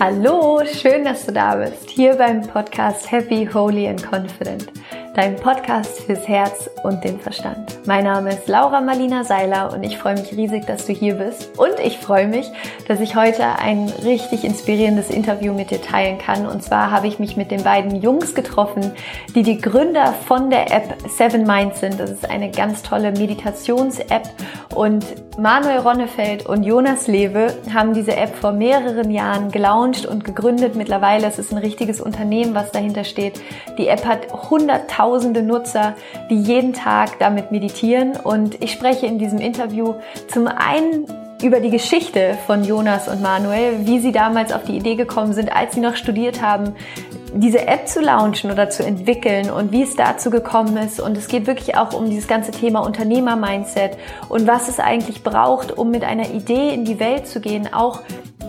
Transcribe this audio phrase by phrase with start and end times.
[0.00, 4.70] Hallo, schön, dass du da bist, hier beim Podcast Happy, Holy and Confident,
[5.18, 7.84] dein Podcast fürs Herz und den Verstand.
[7.88, 11.58] Mein Name ist Laura Marlina Seiler und ich freue mich riesig, dass du hier bist.
[11.58, 12.48] Und ich freue mich,
[12.86, 16.46] dass ich heute ein richtig inspirierendes Interview mit dir teilen kann.
[16.46, 18.92] Und zwar habe ich mich mit den beiden Jungs getroffen,
[19.34, 21.98] die die Gründer von der App Seven Minds sind.
[21.98, 24.28] Das ist eine ganz tolle Meditations-App
[24.72, 25.04] und
[25.38, 30.74] Manuel Ronnefeld und Jonas Lewe haben diese App vor mehreren Jahren gelauncht und gegründet.
[30.74, 33.40] Mittlerweile ist es ein richtiges Unternehmen, was dahinter steht.
[33.78, 34.32] Die App hat
[35.08, 35.94] hunderttausende Nutzer,
[36.30, 38.12] die jeden Tag damit meditieren.
[38.16, 39.94] Und ich spreche in diesem Interview
[40.28, 41.06] zum einen
[41.42, 45.54] über die Geschichte von Jonas und Manuel, wie sie damals auf die Idee gekommen sind,
[45.54, 46.74] als sie noch studiert haben,
[47.32, 50.98] diese App zu launchen oder zu entwickeln und wie es dazu gekommen ist.
[50.98, 53.96] Und es geht wirklich auch um dieses ganze Thema Unternehmer-Mindset
[54.28, 58.00] und was es eigentlich braucht, um mit einer Idee in die Welt zu gehen, auch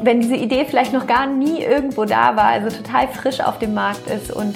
[0.02, 3.76] wenn diese Idee vielleicht noch gar nie irgendwo da war, also total frisch auf dem
[3.76, 4.56] Markt ist und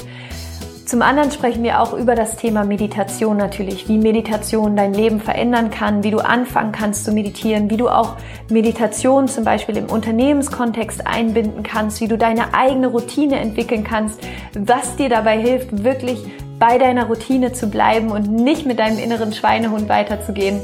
[0.86, 5.72] zum anderen sprechen wir auch über das Thema Meditation natürlich, wie Meditation dein Leben verändern
[5.72, 8.18] kann, wie du anfangen kannst zu meditieren, wie du auch
[8.50, 14.20] Meditation zum Beispiel im Unternehmenskontext einbinden kannst, wie du deine eigene Routine entwickeln kannst,
[14.54, 16.20] was dir dabei hilft, wirklich
[16.60, 20.60] bei deiner Routine zu bleiben und nicht mit deinem inneren Schweinehund weiterzugehen.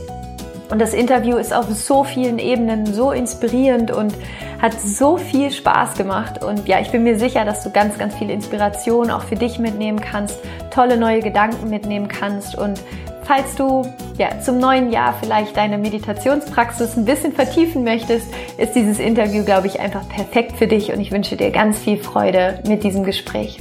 [0.69, 4.13] Und das Interview ist auf so vielen Ebenen so inspirierend und
[4.61, 6.43] hat so viel Spaß gemacht.
[6.43, 9.57] Und ja, ich bin mir sicher, dass du ganz, ganz viel Inspiration auch für dich
[9.57, 10.39] mitnehmen kannst,
[10.69, 12.55] tolle neue Gedanken mitnehmen kannst.
[12.55, 12.81] Und
[13.23, 13.83] falls du
[14.17, 19.67] ja, zum neuen Jahr vielleicht deine Meditationspraxis ein bisschen vertiefen möchtest, ist dieses Interview, glaube
[19.67, 20.93] ich, einfach perfekt für dich.
[20.93, 23.59] Und ich wünsche dir ganz viel Freude mit diesem Gespräch.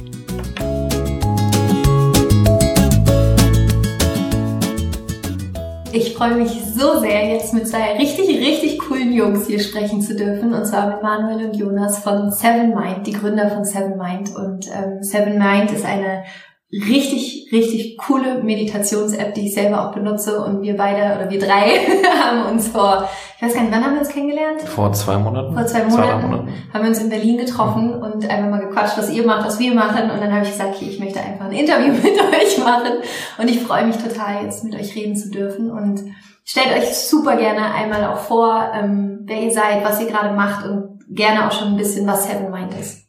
[5.91, 10.15] Ich freue mich so sehr, jetzt mit zwei richtig, richtig coolen Jungs hier sprechen zu
[10.15, 10.53] dürfen.
[10.53, 14.35] Und zwar mit Manuel und Jonas von Seven Mind, die Gründer von Seven Mind.
[14.35, 16.23] Und ähm, Seven Mind ist eine
[16.71, 20.43] richtig, richtig coole Meditations-App, die ich selber auch benutze.
[20.43, 21.79] Und wir beide, oder wir drei,
[22.21, 24.61] haben uns vor, ich weiß gar nicht, wann haben wir uns kennengelernt?
[24.61, 25.53] Vor zwei Monaten.
[25.53, 26.53] Vor zwei Monaten, zwei, Monaten.
[26.71, 28.03] haben wir uns in Berlin getroffen mhm.
[28.03, 30.11] und einfach mal gequatscht, was ihr macht, was wir machen.
[30.11, 32.99] Und dann habe ich gesagt, okay, ich möchte einfach ein Interview mit euch machen.
[33.39, 35.71] Und ich freue mich total, jetzt mit euch reden zu dürfen.
[35.71, 36.03] Und
[36.45, 40.65] stellt euch super gerne einmal auch vor, ähm, wer ihr seid, was ihr gerade macht
[40.65, 43.08] und gerne auch schon ein bisschen, was Seven Mind ist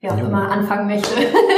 [0.00, 0.26] wer auch ja.
[0.26, 1.10] immer anfangen möchte.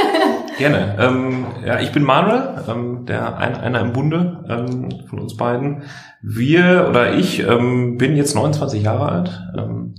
[0.57, 0.95] Gerne.
[0.99, 5.83] Ähm, ja, ich bin Manuel, ähm, der ein, einer im Bunde ähm, von uns beiden.
[6.21, 9.95] Wir oder ich ähm, bin jetzt 29 Jahre alt, ähm,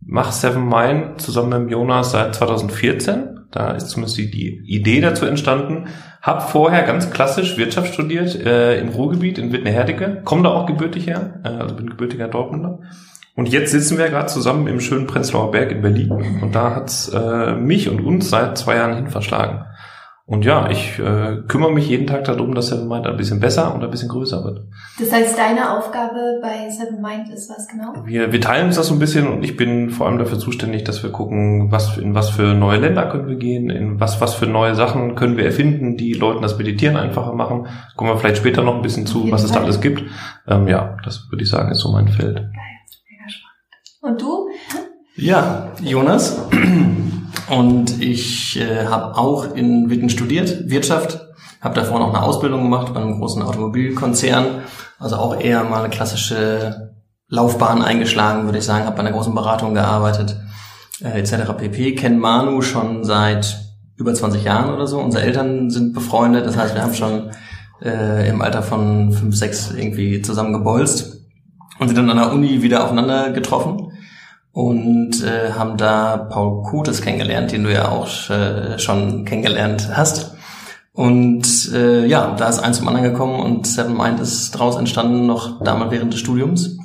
[0.00, 3.46] mache Seven Mind zusammen mit Jonas seit 2014.
[3.50, 5.88] Da ist zumindest die, die Idee dazu entstanden.
[6.22, 10.20] Hab vorher ganz klassisch Wirtschaft studiert äh, im Ruhrgebiet in Wittner-Herdecke.
[10.24, 12.80] Komme da auch gebürtig her, äh, also bin gebürtiger Dortmunder.
[13.40, 16.10] Und jetzt sitzen wir gerade zusammen im schönen Prenzlauer Berg in Berlin.
[16.42, 19.64] Und da hat's äh, mich und uns seit zwei Jahren hin verschlagen.
[20.26, 23.74] Und ja, ich äh, kümmere mich jeden Tag darum, dass Seven Mind ein bisschen besser
[23.74, 24.66] und ein bisschen größer wird.
[24.98, 27.94] Das heißt, deine Aufgabe bei Seven Mind ist was genau?
[28.04, 30.84] Wir, wir teilen uns das so ein bisschen und ich bin vor allem dafür zuständig,
[30.84, 34.34] dass wir gucken, was in was für neue Länder können wir gehen, in was was
[34.34, 37.68] für neue Sachen können wir erfinden, die Leuten das Meditieren einfacher machen.
[37.96, 40.02] Kommen wir vielleicht später noch ein bisschen zu, was es da alles gibt.
[40.46, 42.36] Ähm, ja, das würde ich sagen, ist so mein Feld.
[42.36, 42.69] Geil.
[44.00, 44.48] Und du?
[45.16, 46.40] Ja, Jonas.
[47.50, 51.20] Und ich äh, habe auch in Witten studiert, Wirtschaft.
[51.60, 54.62] Habe davor noch eine Ausbildung gemacht bei einem großen Automobilkonzern.
[54.98, 56.94] Also auch eher mal eine klassische
[57.28, 58.86] Laufbahn eingeschlagen, würde ich sagen.
[58.86, 60.36] Habe bei einer großen Beratung gearbeitet,
[61.02, 61.52] äh, etc.
[61.58, 61.94] pp.
[61.96, 63.58] Kenn Manu schon seit
[63.96, 64.98] über 20 Jahren oder so.
[64.98, 66.46] Unsere Eltern sind befreundet.
[66.46, 67.32] Das heißt, wir haben schon
[67.82, 71.18] äh, im Alter von 5, 6 irgendwie zusammen gebolzt
[71.78, 73.89] und sind dann an der Uni wieder aufeinander getroffen
[74.52, 80.34] und äh, haben da Paul Kotes kennengelernt, den du ja auch äh, schon kennengelernt hast.
[80.92, 85.26] Und äh, ja, da ist eins zum anderen gekommen und Seven Mind ist daraus entstanden,
[85.26, 86.78] noch damals während des Studiums.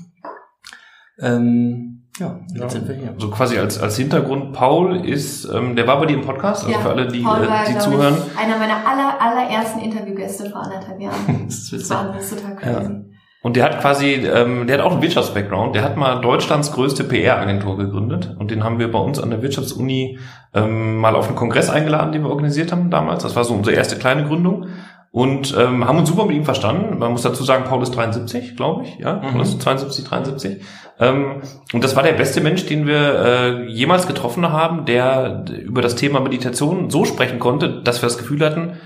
[1.20, 2.70] Ähm, ja, jetzt ja.
[2.70, 3.16] sind wir hier.
[3.18, 6.74] So quasi als, als Hintergrund, Paul ist, ähm, der war bei dir im Podcast, also
[6.74, 8.16] ja, für alle, die, Paul war, die zuhören.
[8.16, 11.46] Ich, einer meiner aller, allerersten Interviewgäste vor anderthalb Jahren.
[11.46, 12.94] das ist Wahnsinn, das ist total crazy.
[12.94, 13.15] Ja.
[13.46, 15.76] Und der hat quasi, ähm, der hat auch einen Wirtschaftsbackground.
[15.76, 18.36] Der hat mal Deutschlands größte PR-Agentur gegründet.
[18.40, 20.18] Und den haben wir bei uns an der Wirtschaftsuni
[20.56, 23.22] ähm, mal auf einen Kongress eingeladen, den wir organisiert haben damals.
[23.22, 24.70] Das war so unsere erste kleine Gründung.
[25.12, 26.98] Und ähm, haben uns super mit ihm verstanden.
[26.98, 28.98] Man muss dazu sagen, Paul ist 73, glaube ich.
[28.98, 29.34] Ja, mhm.
[29.34, 30.64] Paul ist 72, 73.
[31.00, 35.84] Ähm, und das war der beste Mensch, den wir äh, jemals getroffen haben, der über
[35.84, 38.80] das Thema Meditation so sprechen konnte, dass wir das Gefühl hatten,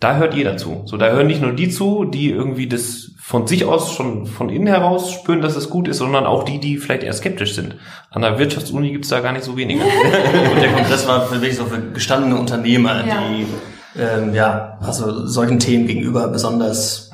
[0.00, 0.82] da hört jeder zu.
[0.86, 4.48] So, da hören nicht nur die zu, die irgendwie das von sich aus schon von
[4.48, 7.76] innen heraus spüren, dass es gut ist, sondern auch die, die vielleicht eher skeptisch sind.
[8.10, 9.80] An der Wirtschaftsuni gibt's da gar nicht so wenige.
[10.52, 13.18] Und der Kongress war wirklich so für gestandene Unternehmer, Ja.
[13.30, 13.46] die
[14.00, 17.10] ähm, ja, also solchen Themen gegenüber besonders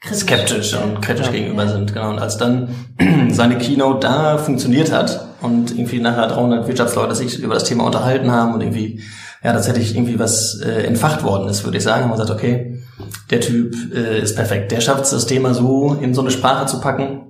[0.00, 0.20] Kritisch.
[0.20, 1.32] skeptisch und kritisch Ja.
[1.32, 1.92] gegenüber sind.
[1.92, 2.10] Genau.
[2.10, 2.68] Und als dann
[3.30, 8.30] seine Keynote da funktioniert hat und irgendwie nachher 300 Wirtschaftsleute sich über das Thema unterhalten
[8.30, 9.02] haben und irgendwie
[9.42, 12.82] ja tatsächlich irgendwie was äh, entfacht worden ist, würde ich sagen, haben wir gesagt, okay,
[13.30, 14.72] der Typ äh, ist perfekt.
[14.72, 17.28] Der schafft es, das Thema so in so eine Sprache zu packen,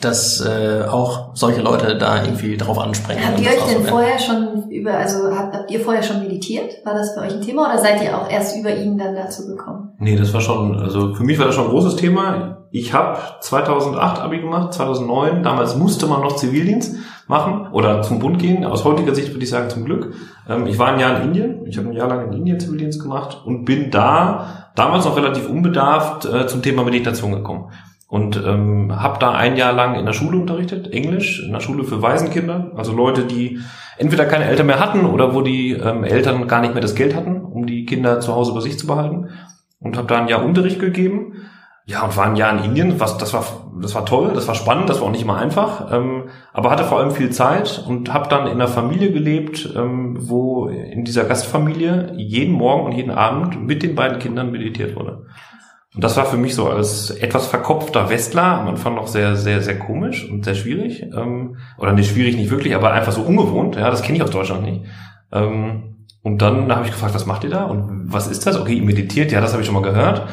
[0.00, 3.24] dass äh, auch solche Leute da irgendwie drauf anspringen.
[3.24, 6.84] Habt ihr euch denn vorher schon über, also habt, habt ihr vorher schon meditiert?
[6.84, 9.46] War das für euch ein Thema oder seid ihr auch erst über ihn dann dazu
[9.46, 9.92] gekommen?
[9.98, 12.55] Nee, das war schon, also für mich war das schon ein großes Thema.
[12.70, 16.96] Ich habe 2008 Abi gemacht, 2009, damals musste man noch Zivildienst
[17.28, 18.64] machen oder zum Bund gehen.
[18.64, 20.14] Aus heutiger Sicht würde ich sagen zum Glück.
[20.48, 23.02] Ähm, ich war ein Jahr in Indien, ich habe ein Jahr lang in Indien Zivildienst
[23.02, 27.70] gemacht und bin da damals noch relativ unbedarft äh, zum Thema Meditation gekommen.
[28.08, 31.82] Und ähm, habe da ein Jahr lang in der Schule unterrichtet, Englisch, in der Schule
[31.82, 33.58] für Waisenkinder, also Leute, die
[33.98, 37.16] entweder keine Eltern mehr hatten oder wo die ähm, Eltern gar nicht mehr das Geld
[37.16, 39.30] hatten, um die Kinder zu Hause bei sich zu behalten
[39.80, 41.34] und habe da ein Jahr Unterricht gegeben.
[41.88, 42.98] Ja, und war ein Jahr in Indien.
[42.98, 43.44] Was, das war,
[43.80, 46.82] das war toll, das war spannend, das war auch nicht immer einfach, ähm, aber hatte
[46.82, 51.24] vor allem viel Zeit und habe dann in einer Familie gelebt, ähm, wo in dieser
[51.24, 55.26] Gastfamilie jeden Morgen und jeden Abend mit den beiden Kindern meditiert wurde.
[55.94, 59.62] Und das war für mich so als etwas verkopfter Westler am Anfang noch sehr, sehr,
[59.62, 61.02] sehr komisch und sehr schwierig.
[61.02, 63.76] Ähm, oder nicht schwierig, nicht wirklich, aber einfach so ungewohnt.
[63.76, 64.84] Ja, das kenne ich aus Deutschland nicht.
[65.32, 67.64] Ähm, und dann habe ich gefragt, was macht ihr da?
[67.64, 68.60] Und was ist das?
[68.60, 70.26] Okay, ihr meditiert, ja, das habe ich schon mal gehört.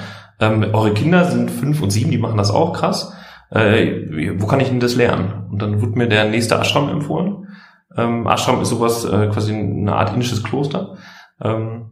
[0.44, 3.14] Ähm, eure Kinder sind fünf und sieben, die machen das auch krass.
[3.50, 5.48] Äh, wo kann ich denn das lernen?
[5.52, 7.48] Und dann wurde mir der nächste Ashram empfohlen.
[7.96, 10.98] Ähm, Ashram ist sowas, äh, quasi eine Art indisches Kloster.
[11.42, 11.92] Ähm,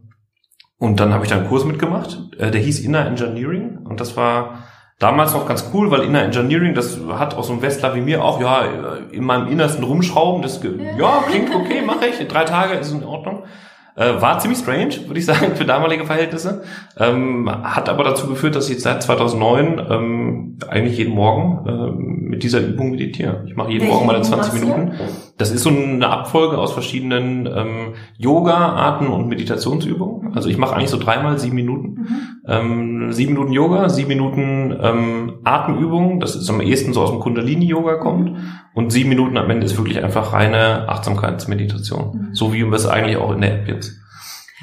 [0.78, 4.16] und dann habe ich da einen Kurs mitgemacht, äh, der hieß Inner Engineering und das
[4.16, 4.64] war
[4.98, 8.24] damals noch ganz cool, weil Inner Engineering, das hat auch so ein Westler wie mir
[8.24, 8.64] auch, ja,
[9.12, 13.44] in meinem Innersten rumschrauben, das, ja, klingt okay, mache ich, drei Tage ist in Ordnung.
[13.94, 16.62] Äh, war ziemlich strange, würde ich sagen, für damalige Verhältnisse.
[16.98, 22.28] Ähm, hat aber dazu geführt, dass ich jetzt seit 2009 ähm, eigentlich jeden Morgen ähm,
[22.30, 23.44] mit dieser Übung meditiere.
[23.46, 24.66] Ich mache jeden Welche Morgen meine Übung 20 machst du?
[24.66, 24.98] Minuten.
[25.42, 30.36] Das ist so eine Abfolge aus verschiedenen ähm, Yoga-Arten und Meditationsübungen.
[30.36, 32.06] Also ich mache eigentlich so dreimal sieben Minuten.
[32.46, 36.20] Ähm, sieben Minuten Yoga, sieben Minuten ähm, Atemübungen.
[36.20, 38.38] Das ist am ehesten so aus dem Kundalini-Yoga kommt.
[38.72, 42.28] Und sieben Minuten am Ende ist wirklich einfach reine Achtsamkeitsmeditation.
[42.28, 42.34] Mhm.
[42.34, 44.00] So wie wir es eigentlich auch in der App jetzt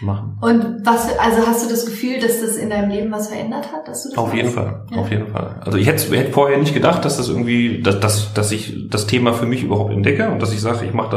[0.01, 0.37] machen.
[0.41, 3.87] Und was, also hast du das Gefühl, dass das in deinem Leben was verändert hat,
[3.87, 4.57] dass du das Auf jeden machst?
[4.59, 4.97] Fall, Ja.
[4.97, 5.55] auf jeden Fall.
[5.65, 9.07] Also ich hätte, hätte vorher nicht gedacht, dass das irgendwie, dass, dass, dass ich das
[9.07, 11.11] Thema für mich überhaupt entdecke und dass ich sage, ich mache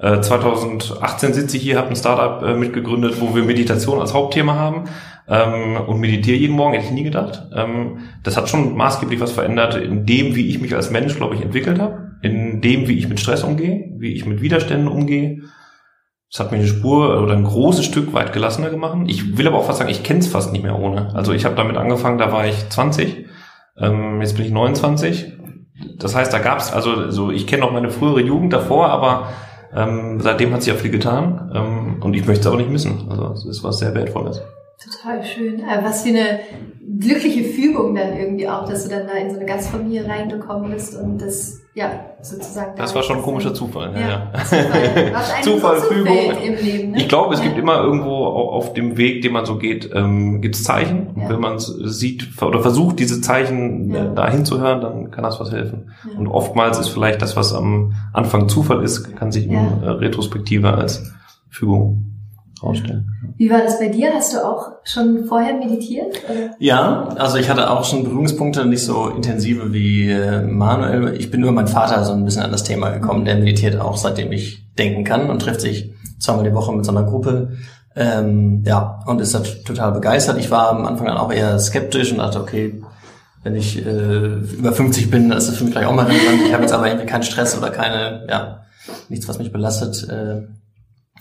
[0.00, 4.14] dann äh, 2018 sitze ich hier, habe ein Startup äh, mitgegründet, wo wir Meditation als
[4.14, 4.84] Hauptthema haben
[5.28, 7.48] ähm, und meditiere jeden Morgen, hätte ich nie gedacht.
[7.54, 11.34] Ähm, das hat schon maßgeblich was verändert in dem, wie ich mich als Mensch, glaube
[11.34, 15.42] ich, entwickelt habe, in dem, wie ich mit Stress umgehe, wie ich mit Widerständen umgehe.
[16.30, 18.98] Das hat mich eine Spur oder ein großes Stück weit gelassener gemacht.
[19.06, 21.14] Ich will aber auch fast sagen, ich kenne es fast nicht mehr ohne.
[21.14, 23.26] Also ich habe damit angefangen, da war ich 20,
[23.78, 25.32] ähm, jetzt bin ich 29.
[25.96, 29.28] Das heißt, da gab's also so ich kenne noch meine frühere Jugend davor, aber
[29.74, 33.06] ähm, seitdem hat sich ja viel getan ähm, und ich möchte es aber nicht missen.
[33.10, 34.42] Also es ist was sehr wertvolles.
[34.82, 35.60] Total schön.
[35.60, 36.40] Äh, Was für eine
[37.00, 40.96] glückliche Fügung dann irgendwie auch, dass du dann da in so eine Gastfamilie reingekommen bist
[40.96, 41.90] und das, ja,
[42.22, 42.76] sozusagen.
[42.76, 43.92] Das war schon ein komischer Zufall.
[43.94, 44.32] Ja, ja.
[44.44, 45.22] Zufall.
[45.42, 46.16] Zufall, so Fügung.
[46.44, 46.98] Im Leben, ne?
[46.98, 47.46] Ich glaube, es Ja.
[47.46, 51.08] gibt immer irgendwo au- auf dem Weg, den man so geht, ähm, gibt es Zeichen.
[51.08, 51.28] Und Ja.
[51.30, 54.04] wenn man sieht oder versucht, diese Zeichen Ja.
[54.12, 55.90] äh, da hinzuhören, dann kann das was helfen.
[56.10, 56.18] Ja.
[56.18, 59.78] Und oftmals ist vielleicht das, was am Anfang Zufall ist, kann sich in Ja.
[59.82, 61.12] äh, Retrospektive als
[61.50, 62.04] Fügung
[62.62, 63.08] rausstellen.
[63.36, 64.12] Wie war das bei dir?
[64.14, 66.20] Hast du auch schon vorher meditiert?
[66.28, 66.50] Oder?
[66.58, 71.14] Ja, also ich hatte auch schon Berührungspunkte, nicht so intensive wie äh, Manuel.
[71.16, 73.24] Ich bin über meinen Vater so ein bisschen an das Thema gekommen.
[73.24, 76.90] Der meditiert auch, seitdem ich denken kann und trifft sich zweimal die Woche mit so
[76.90, 77.52] einer Gruppe.
[77.94, 80.38] Ähm, ja, und ist total begeistert.
[80.38, 82.80] Ich war am Anfang dann auch eher skeptisch und dachte, okay,
[83.42, 84.26] wenn ich äh,
[84.58, 86.42] über 50 bin, ist das für mich vielleicht auch mal relevant.
[86.46, 88.62] Ich habe jetzt aber irgendwie keinen Stress oder keine, ja,
[89.08, 90.08] nichts, was mich belastet.
[90.08, 90.42] Äh,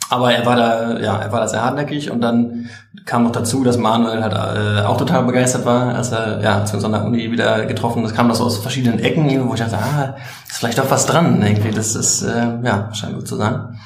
[0.09, 2.69] aber er war da, ja, er war da sehr hartnäckig und dann
[3.05, 6.71] kam noch dazu, dass Manuel halt äh, auch total begeistert war, als er, ja, als
[6.71, 9.53] wir uns an der Uni wieder getroffen, das kam das so aus verschiedenen Ecken, wo
[9.53, 10.15] ich dachte, ah,
[10.47, 13.77] ist vielleicht doch was dran, irgendwie, das ist, äh, ja, scheint gut zu sein.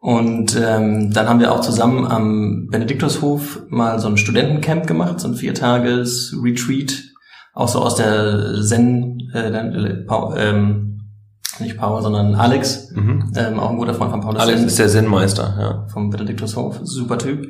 [0.00, 5.28] Und ähm, dann haben wir auch zusammen am Benediktushof mal so ein Studentencamp gemacht, so
[5.28, 7.04] ein Viertages-Retreat,
[7.54, 10.91] auch so aus der Zen, äh, dann, Paul, ähm,
[11.60, 13.32] nicht Paul, sondern Alex, Mhm.
[13.36, 15.86] ähm, auch ein guter Freund von Paulus Alex Zen ist der Zen-Meister, ja.
[15.92, 17.46] vom Benediktushof, super Typ.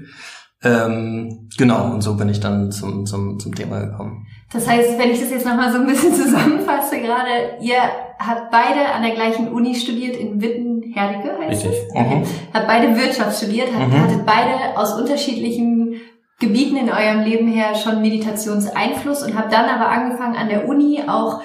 [0.64, 4.26] Ähm, genau, und so bin ich dann zum, zum, zum Thema gekommen.
[4.52, 7.78] Das heißt, wenn ich das jetzt nochmal so ein bisschen zusammenfasse gerade, ihr
[8.18, 11.72] habt beide an der gleichen Uni studiert in Witten-Herdecke, heißt Richtig.
[11.88, 11.90] es?
[11.96, 12.14] Okay.
[12.20, 12.24] Mhm.
[12.54, 14.00] Habt beide Wirtschaft studiert, habt, Mhm.
[14.02, 15.96] hattet beide aus unterschiedlichen
[16.38, 21.00] Gebieten in eurem Leben her schon Meditationseinfluss und habt dann aber angefangen an der Uni
[21.08, 21.40] auch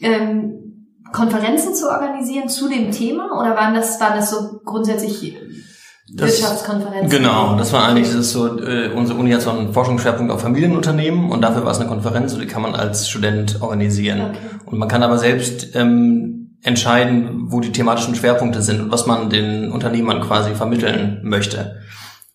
[0.00, 0.63] ähm,
[1.14, 5.36] Konferenzen zu organisieren zu dem Thema oder waren das, waren das so grundsätzlich
[6.12, 7.08] Das- Wirtschaftskonferenzen?
[7.08, 10.40] Genau, das war eigentlich das ist so, äh, unsere Uni hat so einen Forschungsschwerpunkt auf
[10.40, 14.20] Familienunternehmen und dafür war es eine Konferenz und die kann man als Student organisieren.
[14.22, 14.38] Okay.
[14.66, 19.30] Und man kann aber selbst ähm, entscheiden, wo die thematischen Schwerpunkte sind und was man
[19.30, 21.76] den Unternehmern quasi vermitteln möchte.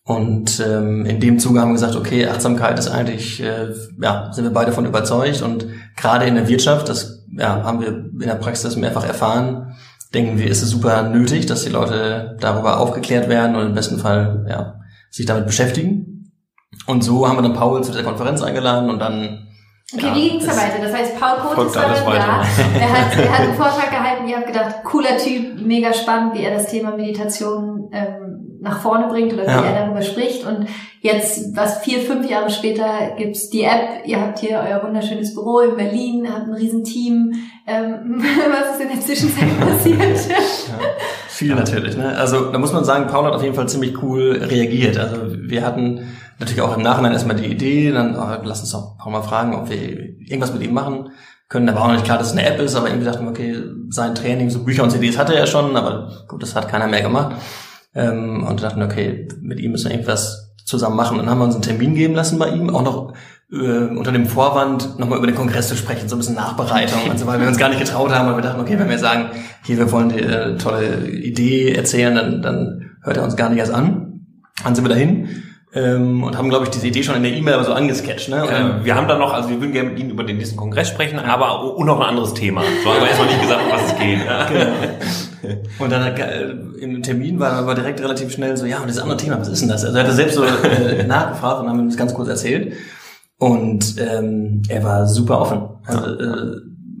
[0.04, 3.68] Und ähm, in dem Zuge haben wir gesagt, okay, Achtsamkeit ist eigentlich, äh,
[4.00, 5.66] ja, sind wir beide von überzeugt und
[5.96, 9.76] gerade in der Wirtschaft, das ja, haben wir in der Praxis mehrfach erfahren,
[10.14, 13.98] denken wir, ist es super nötig, dass die Leute darüber aufgeklärt werden und im besten
[13.98, 14.80] Fall ja,
[15.10, 16.32] sich damit beschäftigen.
[16.86, 19.46] Und so haben wir dann Paul zu dieser Konferenz eingeladen und dann
[19.92, 20.82] Okay, ja, wie ging's da das- weiter?
[20.84, 22.42] Das heißt, Paul Kotes Folgt war dann da.
[22.78, 26.44] Er hat, er hat einen Vortrag gehalten, ihr habt gedacht, cooler Typ, mega spannend, wie
[26.44, 28.29] er das Thema Meditation ähm,
[28.60, 29.62] nach vorne bringt oder wie Ja.
[29.64, 30.46] er darüber spricht.
[30.46, 30.66] Und
[31.00, 32.84] jetzt, was vier, fünf Jahre später,
[33.16, 34.04] gibt's die App.
[34.06, 37.32] Ihr habt hier euer wunderschönes Büro in Berlin, habt ein Riesenteam.
[37.66, 40.36] Ähm, was ist in der Zwischenzeit passiert?
[41.28, 42.16] Viel natürlich, ne?
[42.16, 44.98] Also da muss man sagen, Paul hat auf jeden Fall ziemlich cool reagiert.
[44.98, 48.96] Also wir hatten natürlich auch im Nachhinein erstmal die Idee, dann oh, lass uns doch
[48.98, 51.10] Paul mal fragen, ob wir irgendwas mit ihm machen
[51.48, 51.66] können.
[51.66, 53.30] Da war auch noch nicht klar, dass es eine App ist, aber irgendwie dachten wir,
[53.30, 53.56] okay,
[53.88, 57.02] sein Training, so Bücher und CDs hatte er schon, aber gut, das hat keiner mehr
[57.02, 57.36] gemacht.
[57.94, 61.18] Ähm, und dachten, okay, mit ihm müssen wir irgendwas zusammen machen.
[61.18, 63.14] Dann haben wir uns einen Termin geben lassen bei ihm, auch noch
[63.52, 67.18] äh, unter dem Vorwand, nochmal über den Kongress zu sprechen, so ein bisschen Nachbereitung und
[67.18, 69.30] so, weil wir uns gar nicht getraut haben, weil wir dachten, okay, wenn wir sagen,
[69.64, 73.58] hier, wir wollen die äh, tolle Idee erzählen, dann, dann hört er uns gar nicht
[73.58, 74.26] erst an.
[74.62, 75.28] Dann sind wir dahin
[75.72, 78.28] ähm, und haben, glaube ich, diese Idee schon in der E-Mail so angesketcht.
[78.28, 78.42] Ne?
[78.42, 80.36] Und dann- Äh, wir haben dann noch, also wir würden gerne mit Ihnen über den
[80.38, 82.62] nächsten Kongress sprechen, aber und noch ein anderes Thema.
[82.82, 84.24] So haben wir erstmal nicht gesagt, um was es geht.
[84.26, 84.46] Ja.
[85.78, 86.50] Und dann äh,
[86.80, 89.62] im Termin war aber direkt relativ schnell so, ja, und das andere Thema, was ist
[89.62, 89.84] denn das?
[89.84, 92.74] Also er hatte selbst so äh, nachgefragt und haben ihm das ganz kurz erzählt.
[93.38, 95.62] Und ähm, er war super offen.
[95.86, 96.56] Also, äh,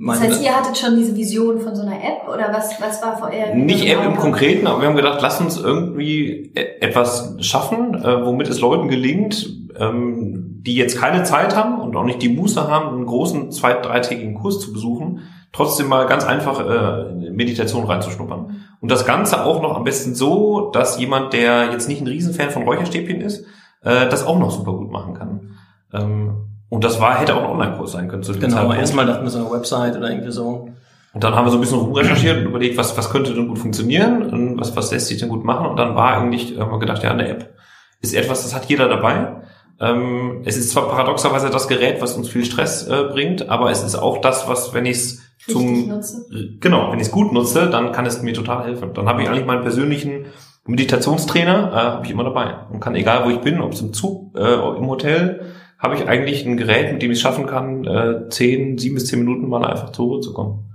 [0.06, 3.18] Das heißt, ihr hattet schon diese Vision von so einer App oder was, was war
[3.18, 3.54] vor ihr?
[3.54, 8.24] Nicht App im Konkreten, aber wir haben gedacht, lass uns irgendwie e- etwas schaffen, äh,
[8.24, 9.46] womit es Leuten gelingt,
[9.78, 13.74] ähm, die jetzt keine Zeit haben und auch nicht die Muße haben, einen großen zwei-,
[13.74, 15.20] dreitägigen Kurs zu besuchen,
[15.52, 18.62] trotzdem mal ganz einfach äh, in Meditation reinzuschnuppern.
[18.80, 22.50] Und das Ganze auch noch am besten so, dass jemand, der jetzt nicht ein Riesenfan
[22.50, 23.44] von Räucherstäbchen ist,
[23.82, 25.50] äh, das auch noch super gut machen kann.
[25.92, 28.78] Ähm, und das war, hätte auch ein Online-Kurs sein können zu dem genau, Zeitpunkt.
[28.78, 30.68] erstmal dachten wir so eine Website oder irgendwie so.
[31.12, 33.58] Und dann haben wir so ein bisschen rumrecherchiert und überlegt, was, was könnte denn gut
[33.58, 35.66] funktionieren und was, was lässt sich denn gut machen.
[35.66, 37.52] Und dann war eigentlich, haben wir gedacht, ja, eine App
[38.00, 39.42] ist etwas, das hat jeder dabei.
[39.80, 43.82] Ähm, es ist zwar paradoxerweise das Gerät, was uns viel Stress äh, bringt, aber es
[43.82, 46.26] ist auch das, was, wenn ich es zum, nutze.
[46.60, 48.90] genau, wenn ich es gut nutze, dann kann es mir total helfen.
[48.94, 50.26] Dann habe ich eigentlich meinen persönlichen
[50.66, 52.54] Meditationstrainer, äh, habe ich immer dabei.
[52.70, 55.40] Und kann, egal wo ich bin, ob es im Zug, äh, im Hotel,
[55.80, 59.06] habe ich eigentlich ein Gerät, mit dem ich es schaffen kann, äh, zehn, sieben bis
[59.06, 60.66] zehn Minuten mal einfach zur Ruhe zu kommen.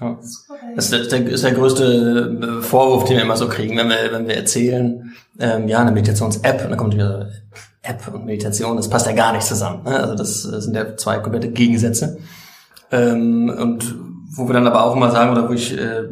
[0.00, 0.18] Ja.
[0.76, 4.12] Das ist der, ist der größte äh, Vorwurf, den wir immer so kriegen, wenn wir,
[4.12, 7.30] wenn wir erzählen, ähm, ja, eine Meditations-App, und dann kommt wieder
[7.82, 9.82] App und Meditation, das passt ja gar nicht zusammen.
[9.84, 9.98] Ne?
[9.98, 12.18] Also das äh, sind ja zwei komplette Gegensätze.
[12.92, 13.96] Ähm, und
[14.32, 16.04] wo wir dann aber auch immer sagen, oder wo ich, äh,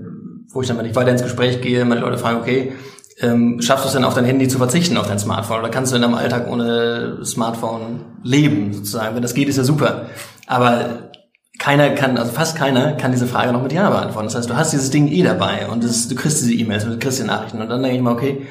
[0.51, 2.73] wo ich dann, wenn ich weiter ins Gespräch gehe, meine Leute fragen, okay,
[3.21, 5.61] ähm, schaffst du es denn auf dein Handy zu verzichten, auf dein Smartphone?
[5.61, 9.15] Oder kannst du in deinem Alltag ohne Smartphone leben, sozusagen?
[9.15, 10.07] Wenn das geht, ist ja super.
[10.47, 11.11] Aber
[11.59, 14.29] keiner kann, also fast keiner kann diese Frage noch mit Ja beantworten.
[14.29, 16.93] Das heißt, du hast dieses Ding eh dabei und das, du kriegst diese E-Mails und
[16.93, 18.47] du kriegst die Nachrichten und dann denke ich mal, okay,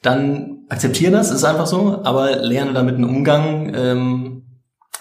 [0.00, 4.42] dann akzeptiere das, ist einfach so, aber lerne damit einen Umgang, ähm,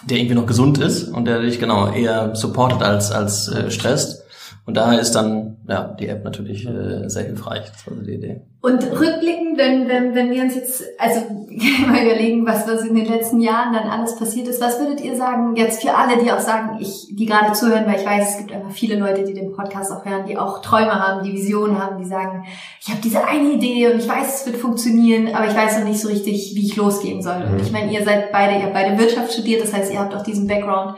[0.04, 4.21] der irgendwie noch gesund ist und der dich genau eher supportet als als äh, stresst.
[4.64, 7.64] Und daher ist dann ja die App natürlich äh, sehr hilfreich.
[7.72, 8.42] Das war so die Idee.
[8.62, 11.22] Und rückblickend, wenn, wenn, wenn wir uns jetzt, also
[11.88, 15.16] mal überlegen, was, was in den letzten Jahren dann alles passiert ist, was würdet ihr
[15.16, 18.38] sagen, jetzt für alle, die auch sagen, ich, die gerade zuhören, weil ich weiß, es
[18.38, 21.84] gibt einfach viele Leute, die den Podcast auch hören, die auch Träume haben, die Visionen
[21.84, 22.46] haben, die sagen,
[22.80, 25.88] ich habe diese eine Idee und ich weiß, es wird funktionieren, aber ich weiß noch
[25.88, 27.42] nicht so richtig, wie ich losgehen soll.
[27.42, 27.62] Und Mhm.
[27.62, 30.24] ich meine, ihr seid beide, ihr habt beide Wirtschaft studiert, das heißt, ihr habt auch
[30.24, 30.98] diesen Background.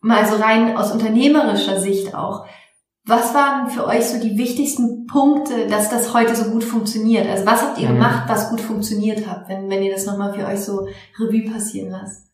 [0.00, 2.46] Mal so rein aus unternehmerischer Sicht auch.
[3.04, 7.28] Was waren für euch so die wichtigsten Punkte, dass das heute so gut funktioniert?
[7.28, 7.94] Also was habt ihr Mhm.
[7.94, 10.86] gemacht, was gut funktioniert hat, wenn, wenn ihr das nochmal für euch so
[11.18, 12.28] Revue passieren lasst?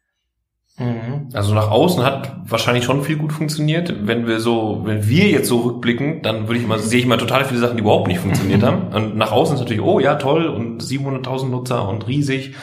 [1.32, 4.06] Also nach außen hat wahrscheinlich schon viel gut funktioniert.
[4.06, 7.16] Wenn wir so, wenn wir jetzt so rückblicken, dann würde ich mal, sehe ich mal
[7.18, 8.94] total viele Sachen, die überhaupt nicht funktioniert haben.
[8.94, 12.54] Und nach außen ist natürlich, oh ja, toll und 700.000 Nutzer und riesig.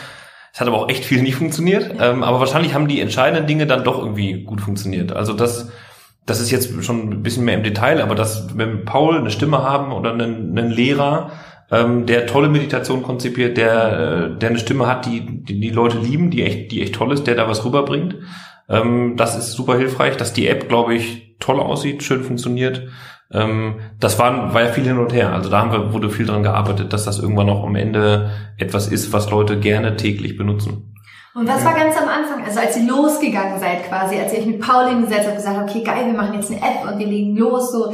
[0.54, 1.94] Es hat aber auch echt viel nicht funktioniert.
[2.00, 5.12] Ähm, aber wahrscheinlich haben die entscheidenden Dinge dann doch irgendwie gut funktioniert.
[5.12, 5.70] Also das,
[6.26, 9.62] das ist jetzt schon ein bisschen mehr im Detail, aber dass wenn Paul eine Stimme
[9.64, 11.32] haben oder einen, einen Lehrer,
[11.72, 15.98] ähm, der tolle Meditation konzipiert, der, äh, der eine Stimme hat, die, die die Leute
[15.98, 18.16] lieben, die echt, die echt toll ist, der da was rüberbringt.
[18.70, 22.88] Ähm, das ist super hilfreich, dass die App, glaube ich, toll aussieht, schön funktioniert.
[23.32, 25.32] Ähm, das war, war ja viel hin und her.
[25.32, 28.88] Also da haben wir, wurde viel dran gearbeitet, dass das irgendwann noch am Ende etwas
[28.88, 30.95] ist, was Leute gerne täglich benutzen.
[31.36, 34.46] Und was war ganz am Anfang, also als ihr losgegangen seid quasi, als ihr euch
[34.46, 37.36] mit Paul hingesetzt habt, gesagt okay, geil, wir machen jetzt eine App und wir legen
[37.36, 37.94] los, so,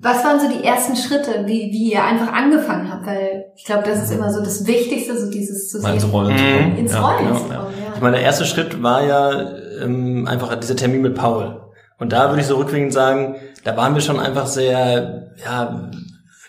[0.00, 3.06] was waren so die ersten Schritte, wie, wie ihr einfach angefangen habt?
[3.06, 6.10] Weil ich glaube, das ist immer so das Wichtigste, so dieses zu Mal ins sehen,
[6.12, 6.76] Rollen zu kommen.
[6.78, 7.34] ins Ja, Rollen genau.
[7.36, 7.92] zu kommen, ja.
[7.94, 9.50] Ich meine, der erste Schritt war ja
[9.82, 11.60] ähm, einfach dieser Termin mit Paul.
[11.98, 15.90] Und da würde ich so rückwirkend sagen, da waren wir schon einfach sehr, ja,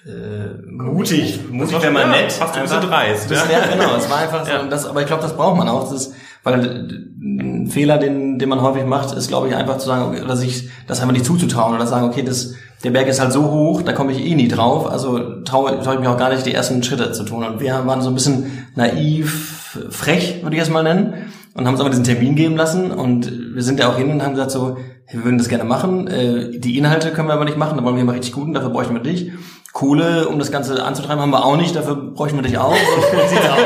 [0.05, 1.39] äh, mutig.
[1.51, 2.31] Mutig wäre mal Ja, nett.
[2.31, 2.77] fast ein Einfach.
[2.77, 3.59] bisschen dreist, Das, ja.
[3.59, 3.95] ja, genau.
[3.97, 4.59] Es war einfach so, Ja.
[4.61, 5.81] und das, aber ich glaube, das braucht man auch.
[5.89, 9.77] Das ist, weil äh, ein Fehler, den, den man häufig macht, ist, glaube ich, einfach
[9.77, 12.53] zu sagen, oder sich das einfach nicht zuzutrauen oder sagen, okay, das,
[12.83, 15.93] der Berg ist halt so hoch, da komme ich eh nie drauf, also traue trau
[15.93, 17.43] ich mich auch gar nicht, die ersten Schritte zu tun.
[17.43, 21.13] Und wir waren so ein bisschen naiv, frech, würde ich es mal nennen,
[21.53, 22.91] und haben uns aber diesen Termin geben lassen.
[22.91, 24.77] Und wir sind ja auch hin und haben gesagt so,
[25.11, 26.07] wir würden das gerne machen.
[26.07, 28.69] Äh, die Inhalte können wir aber nicht machen, da wollen wir mal richtig guten, dafür
[28.69, 29.31] bräuchten wir dich.
[29.73, 32.73] Kohle, um das Ganze anzutreiben, haben wir auch nicht, dafür bräuchten wir dich auch.
[32.73, 33.59] So sieht's aus.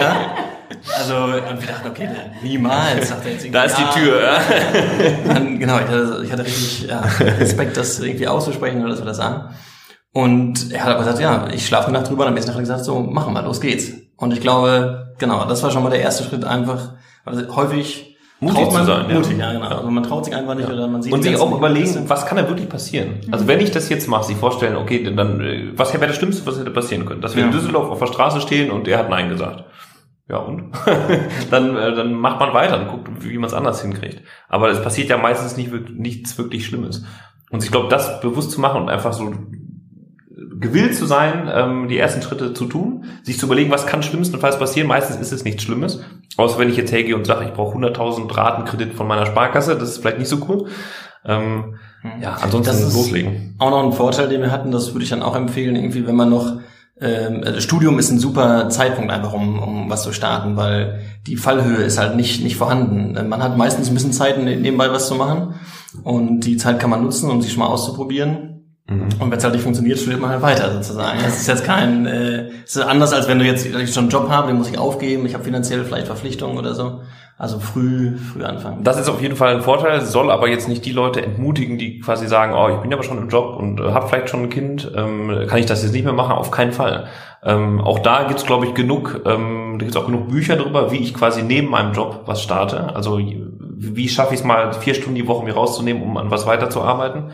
[0.00, 0.51] Ja?
[0.98, 2.08] Also, und wir dachten, okay,
[2.42, 3.90] niemals, sagt er jetzt Da ist die ja.
[3.90, 4.38] Tür, ja.
[5.34, 9.06] Dann, genau, ich hatte, ich hatte richtig ja, Respekt, das irgendwie auszusprechen oder dass wir
[9.06, 9.54] das sagen.
[10.12, 12.60] Und er hat aber gesagt, ja, ich schlafe eine Nacht drüber, und am nächsten Tag
[12.60, 13.92] gesagt, so, machen wir, los geht's.
[14.16, 18.12] Und ich glaube, genau, das war schon mal der erste Schritt, einfach, also häufig
[18.42, 19.14] Mutig traut man, zu sein, ja.
[19.14, 19.66] Mutig, ja, genau.
[19.68, 22.36] Also man traut sich einfach nicht oder man sieht Und sich auch überlegen, was kann
[22.36, 23.20] da wirklich passieren?
[23.30, 26.44] Also wenn ich das jetzt mache, sich vorstellen, okay, dann, äh, was wäre das Schlimmste,
[26.44, 27.20] was hätte passieren können?
[27.20, 27.56] Dass wir in Ja.
[27.56, 29.62] Düsseldorf auf der Straße stehen und er hat Nein gesagt.
[30.28, 30.72] Ja und?
[31.50, 34.22] dann, äh, dann macht man weiter und guckt, wie man es anders hinkriegt.
[34.48, 37.04] Aber es passiert ja meistens nicht, nichts wirklich Schlimmes.
[37.50, 39.32] Und ich glaube, das bewusst zu machen und einfach so
[40.58, 44.58] gewillt zu sein, ähm, die ersten Schritte zu tun, sich zu überlegen, was kann schlimmstenfalls
[44.58, 44.86] passieren.
[44.88, 46.00] Meistens ist es nichts Schlimmes.
[46.36, 49.90] Außer wenn ich jetzt hergehe und sage, ich brauche 100.000 Ratenkredit von meiner Sparkasse, das
[49.90, 50.68] ist vielleicht nicht so cool.
[51.24, 51.76] Ähm,
[52.20, 53.54] ja, ansonsten Das ist- loslegen.
[53.58, 56.16] auch noch ein Vorteil, den wir hatten, das würde ich dann auch empfehlen, irgendwie, wenn
[56.16, 56.58] man noch
[57.02, 61.36] ähm, also Studium ist ein super Zeitpunkt einfach, um, um was zu starten, weil die
[61.36, 63.16] Fallhöhe ist halt nicht, nicht vorhanden.
[63.16, 65.54] Äh, Man hat meistens ein bisschen Zeit, ne- nebenbei was zu machen
[66.04, 68.48] und die Zeit kann man nutzen, um sich schon mal auszuprobieren.
[69.20, 71.18] Und wenn es halt nicht funktioniert, studiert man halt weiter sozusagen.
[71.22, 74.10] Das ist jetzt kein, äh, es ist anders als wenn du jetzt ich schon einen
[74.10, 77.00] Job habe, den muss ich aufgeben, ich habe finanziell vielleicht Verpflichtungen oder so.
[77.38, 78.84] Also früh, früh anfangen.
[78.84, 81.98] Das ist auf jeden Fall ein Vorteil, soll aber jetzt nicht die Leute entmutigen, die
[81.98, 84.50] quasi sagen, oh, ich bin aber schon im Job und äh, habe vielleicht schon ein
[84.50, 86.32] Kind, ähm, kann ich das jetzt nicht mehr machen?
[86.32, 87.08] Auf keinen Fall.
[87.42, 90.98] Ähm, auch da gibt's glaube ich, genug, ähm, da gibt's auch genug Bücher darüber, wie
[90.98, 92.94] ich quasi neben meinem Job was starte.
[92.94, 96.46] Also wie schaffe ich es mal, vier Stunden die Woche mir rauszunehmen, um an was
[96.46, 97.32] weiterzuarbeiten.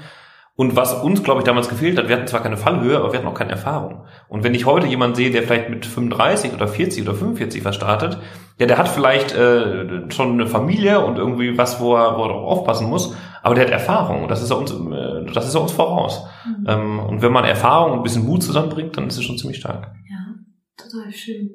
[0.58, 3.20] Und was uns, glaube ich, damals gefehlt hat, wir hatten zwar keine Fallhöhe, aber wir
[3.20, 4.00] hatten auch keine Erfahrung.
[4.26, 7.76] Und wenn ich heute jemanden sehe, der vielleicht mit 35 oder 40 oder 45 was
[7.76, 8.18] startet,
[8.58, 12.30] ja, der hat vielleicht äh, schon eine Familie und irgendwie was, wo er, wo er
[12.30, 14.24] drauf aufpassen muss, aber der hat Erfahrung.
[14.24, 16.26] Und das ist er uns, äh, das ist er uns voraus.
[16.66, 19.58] Ähm, und wenn man Erfahrung und ein bisschen Mut zusammenbringt, dann ist es schon ziemlich
[19.58, 19.92] stark.
[20.10, 20.34] Ja,
[20.76, 21.50] total schön.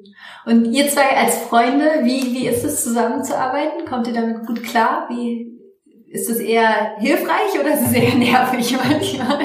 [0.46, 3.84] Und ihr zwei als Freunde, wie, wie ist es zusammenzuarbeiten?
[3.86, 5.08] Kommt ihr damit gut klar?
[5.10, 5.54] Wie,
[6.14, 9.38] ist es eher hilfreich oder ist es eher nervig manchmal?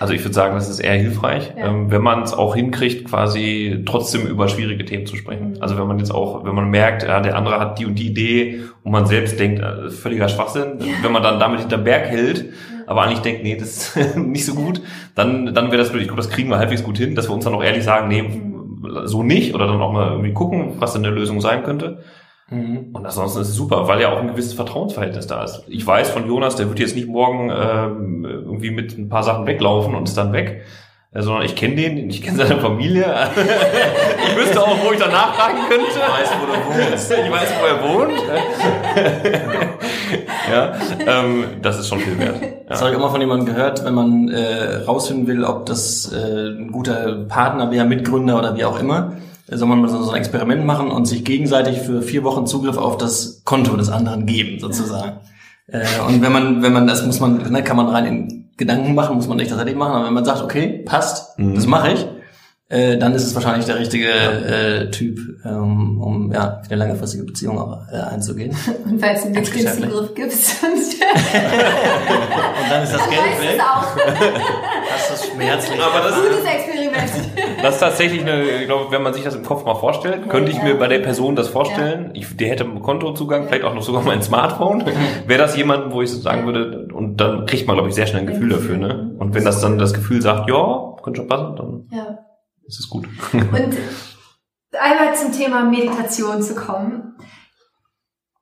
[0.00, 1.66] Also ich würde sagen, das ist eher hilfreich, Ja.
[1.66, 5.50] ähm, wenn man es auch hinkriegt, quasi trotzdem über schwierige Themen zu sprechen.
[5.50, 5.56] Mhm.
[5.60, 8.06] Also wenn man jetzt auch, wenn man merkt, ja, der andere hat die und die
[8.06, 12.46] Idee und man selbst denkt, äh, völliger Schwachsinn, wenn man dann damit hinterm Berg hält,
[12.86, 14.80] aber eigentlich denkt, nee, das ist nicht so gut,
[15.14, 16.00] dann, dann wäre das blöd.
[16.02, 18.08] Ich glaube, das kriegen wir halbwegs gut hin, dass wir uns dann auch ehrlich sagen,
[18.08, 18.24] nee,
[19.04, 21.98] so nicht oder dann auch mal irgendwie gucken, was denn eine Lösung sein könnte.
[22.50, 22.90] Mhm.
[22.94, 25.62] Und ansonsten ist es super, weil ja auch ein gewisses Vertrauensverhältnis da ist.
[25.68, 29.46] Ich weiß von Jonas, der wird jetzt nicht morgen ähm, irgendwie mit ein paar Sachen
[29.46, 30.62] weglaufen und ist dann weg.
[31.12, 33.04] Äh, Sondern ich kenne den, ich kenne seine Familie.
[34.28, 35.86] ich wüsste auch, wo ich danach fragen könnte.
[35.88, 36.52] Ich weiß, wo du
[36.92, 37.10] wohnst.
[37.12, 38.22] Ich weiß, wo er wohnt.
[40.50, 40.72] ja,
[41.06, 42.36] ähm, das ist schon viel wert.
[42.68, 42.86] Das Ja.
[42.86, 46.48] habe ich auch mal von jemandem gehört, wenn man äh, rausfinden will, ob das äh,
[46.48, 49.12] ein guter Partner wäre, Mitgründer oder wie auch immer,
[49.56, 52.98] soll man mal so ein Experiment machen und sich gegenseitig für vier Wochen Zugriff auf
[52.98, 55.20] das Konto des anderen geben, sozusagen.
[55.68, 58.94] Äh, und wenn man, wenn man das muss man, ne, kann man rein in Gedanken
[58.94, 61.54] machen, muss man nicht tatsächlich machen, aber wenn man sagt, okay, passt, Mhm.
[61.54, 62.06] das mache ich,
[62.70, 67.58] äh, dann ist es wahrscheinlich der richtige äh, Typ, ähm, um ja, eine langfristige Beziehung
[67.58, 68.54] auch äh, einzugehen.
[68.84, 73.54] Und weil es einen Ganz Zugriff gibt, sonst Und dann ist das Geld weiß es
[73.54, 73.60] weg.
[73.62, 73.86] auch.
[74.90, 75.80] Das ist schmerzlich.
[75.82, 77.10] Aber das Gutes Experiment.
[77.62, 80.52] Das ist tatsächlich eine, ich glaube, wenn man sich das im Kopf mal vorstellt, könnte
[80.52, 80.64] ich Ja.
[80.64, 82.10] mir bei der Person das vorstellen.
[82.14, 84.84] Ich, der hätte einen Kontozugang, vielleicht auch noch sogar mein Smartphone.
[85.26, 88.06] Wäre das jemand, wo ich so sagen würde, und dann kriegt man, glaube ich, sehr
[88.06, 89.10] schnell ein Gefühl dafür, ne?
[89.18, 92.18] Und wenn das dann das Gefühl sagt, ja, könnte schon passen, dann Ja.
[92.68, 93.08] Ist es gut.
[93.32, 93.76] Und
[94.78, 97.16] einmal zum Thema Meditation zu kommen.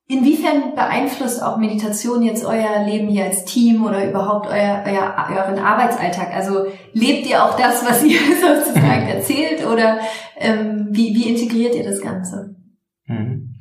[0.08, 5.58] Inwiefern beeinflusst auch Meditation jetzt euer Leben hier als Team oder überhaupt euer, euer, euren
[5.58, 6.32] Arbeitsalltag?
[6.32, 9.98] Also lebt ihr auch das, was ihr sozusagen erzählt oder
[10.36, 12.54] ähm, wie, wie integriert ihr das Ganze?
[13.06, 13.54] Mhm.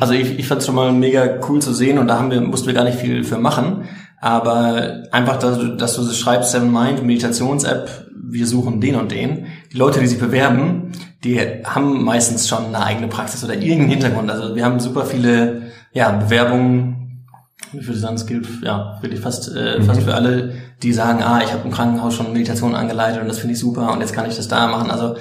[0.00, 2.40] Also ich, ich fand es schon mal mega cool zu sehen und da haben wir,
[2.40, 3.84] mussten wir gar nicht viel für machen.
[4.20, 9.12] Aber einfach, dass du, dass du das schreibst, Seven Mind, Meditations-App, wir suchen den und
[9.12, 9.46] den.
[9.76, 14.30] Die Leute, die sich bewerben, die haben meistens schon eine eigene Praxis oder irgendeinen Hintergrund.
[14.30, 17.26] Also wir haben super viele ja, Bewerbungen,
[17.74, 21.42] ich würde sagen, es gilt ja wirklich fast, äh, fast für alle, die sagen, ah,
[21.44, 24.26] ich habe im Krankenhaus schon Meditation angeleitet und das finde ich super und jetzt kann
[24.26, 24.90] ich das da machen.
[24.90, 25.16] Also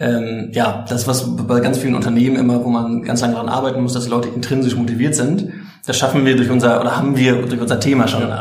[0.00, 3.80] ähm, ja, das, was bei ganz vielen Unternehmen immer, wo man ganz lange daran arbeiten
[3.80, 5.52] muss, dass die Leute intrinsisch motiviert sind,
[5.86, 8.34] das schaffen wir durch unser, oder haben wir durch unser Thema schon äh,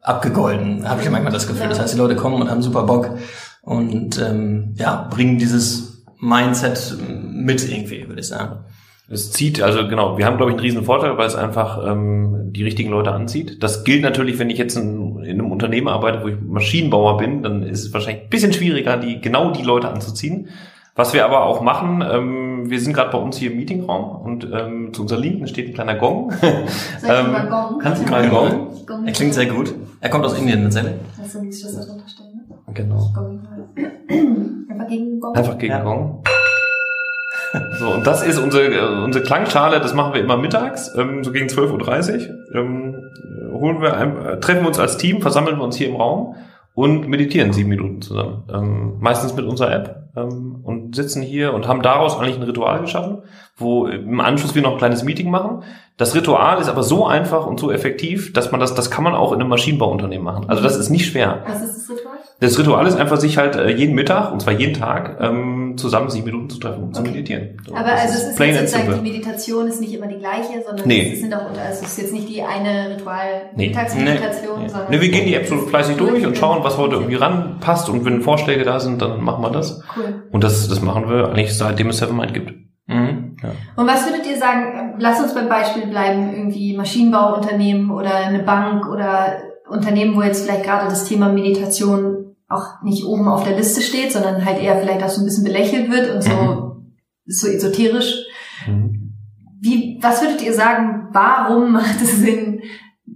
[0.00, 1.68] abgegolden, habe ich manchmal das Gefühl.
[1.68, 3.18] Das heißt, die Leute kommen und haben super Bock
[3.62, 8.64] und ähm, ja, bringen dieses Mindset mit irgendwie, würde ich sagen.
[9.12, 12.52] Es zieht, also genau, wir haben, glaube ich, einen riesen Vorteil, weil es einfach ähm,
[12.52, 13.60] die richtigen Leute anzieht.
[13.60, 17.42] Das gilt natürlich, wenn ich jetzt in, in einem Unternehmen arbeite, wo ich Maschinenbauer bin,
[17.42, 20.48] dann ist es wahrscheinlich ein bisschen schwieriger, die genau die Leute anzuziehen.
[20.94, 24.46] Was wir aber auch machen, ähm, wir sind gerade bei uns hier im Meetingraum und
[24.52, 26.30] ähm, zu unserer Linken steht ein kleiner Gong.
[26.40, 26.50] Soll
[27.02, 27.78] ich mal Gong?
[27.80, 28.86] Kannst du mal Gong?
[28.86, 29.06] Gong.
[29.06, 29.74] Er klingt sehr gut.
[30.00, 30.94] Er kommt aus Indien tatsächlich.
[31.20, 32.42] Hast du nichts, was da drunter steht, ne?
[32.74, 33.10] Genau.
[33.14, 33.40] Gong.
[34.70, 35.36] Einfach gegen Gong.
[35.36, 35.82] Einfach gegen Ja.
[35.82, 36.22] Gong.
[37.80, 41.32] So, und das ist unsere, äh, unsere Klangschale, das machen wir immer mittags, ähm, so
[41.32, 42.34] gegen 12.30 Uhr.
[42.54, 43.10] Ähm,
[43.52, 46.36] holen wir ein, äh, treffen wir uns als Team, versammeln wir uns hier im Raum
[46.74, 48.44] und meditieren sieben Minuten zusammen.
[48.52, 52.80] Ähm, meistens mit unserer App ähm, und sitzen hier und haben daraus eigentlich ein Ritual
[52.82, 53.22] geschaffen,
[53.56, 55.64] wo im Anschluss wir noch ein kleines Meeting machen.
[55.96, 59.14] Das Ritual ist aber so einfach und so effektiv, dass man das, das kann man
[59.14, 60.44] auch in einem Maschinenbauunternehmen machen.
[60.48, 61.42] Also das ist nicht schwer.
[61.46, 62.14] Was ist das Ritual?
[62.40, 66.08] Das Ritual ist einfach, sich halt äh, jeden Mittag, und zwar jeden Tag, ähm, zusammen
[66.08, 67.10] sieben Minuten zu treffen, um zu Okay.
[67.10, 67.56] meditieren.
[67.66, 69.10] So, Aber also es ist plain jetzt sozusagen, die.
[69.10, 71.12] Meditation ist nicht immer die gleiche, sondern Nee.
[71.12, 73.68] es sind auch also es ist jetzt nicht die eine Ritual Nee.
[73.68, 74.68] Mittagsmeditation, Nee.
[74.68, 77.90] sondern Ne, wir gehen die App so fleißig durch und schauen, was heute irgendwie ranpasst
[77.90, 79.82] und wenn Vorschläge da sind, dann machen wir das.
[79.96, 80.24] Cool.
[80.32, 82.52] Und das, das machen wir eigentlich seitdem es Sevenmind gibt.
[82.86, 83.36] Mhm.
[83.76, 88.86] Und was würdet ihr sagen, lass uns beim Beispiel bleiben, irgendwie Maschinenbauunternehmen oder eine Bank
[88.88, 89.36] oder
[89.70, 94.12] Unternehmen, wo jetzt vielleicht gerade das Thema Meditation auch nicht oben auf der Liste steht,
[94.12, 96.82] sondern halt eher vielleicht auch so ein bisschen belächelt wird und so,
[97.26, 98.26] so esoterisch.
[98.66, 99.14] Mhm.
[99.60, 102.62] Wie, was würdet ihr sagen, warum macht es Sinn,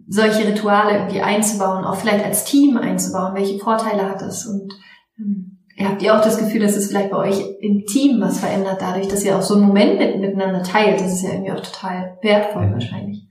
[0.07, 3.35] solche Rituale irgendwie einzubauen, auch vielleicht als Team einzubauen?
[3.35, 4.47] Welche Vorteile hat es?
[4.47, 4.73] Und
[5.19, 8.81] ähm, habt ihr auch das Gefühl, dass es vielleicht bei euch im Team was verändert,
[8.81, 11.01] dadurch, dass ihr auch so einen Moment mit, miteinander teilt?
[11.01, 13.27] Das ist ja irgendwie auch total wertvoll wahrscheinlich.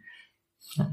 [0.77, 0.89] Also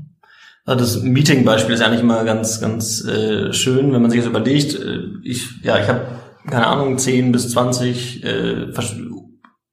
[0.75, 4.75] das Meeting-Beispiel ist eigentlich immer ganz, ganz äh, schön, wenn man sich das überlegt.
[4.75, 6.03] Äh, Ich, ja, ich habe
[6.49, 8.67] keine Ahnung, 10 bis 20 äh,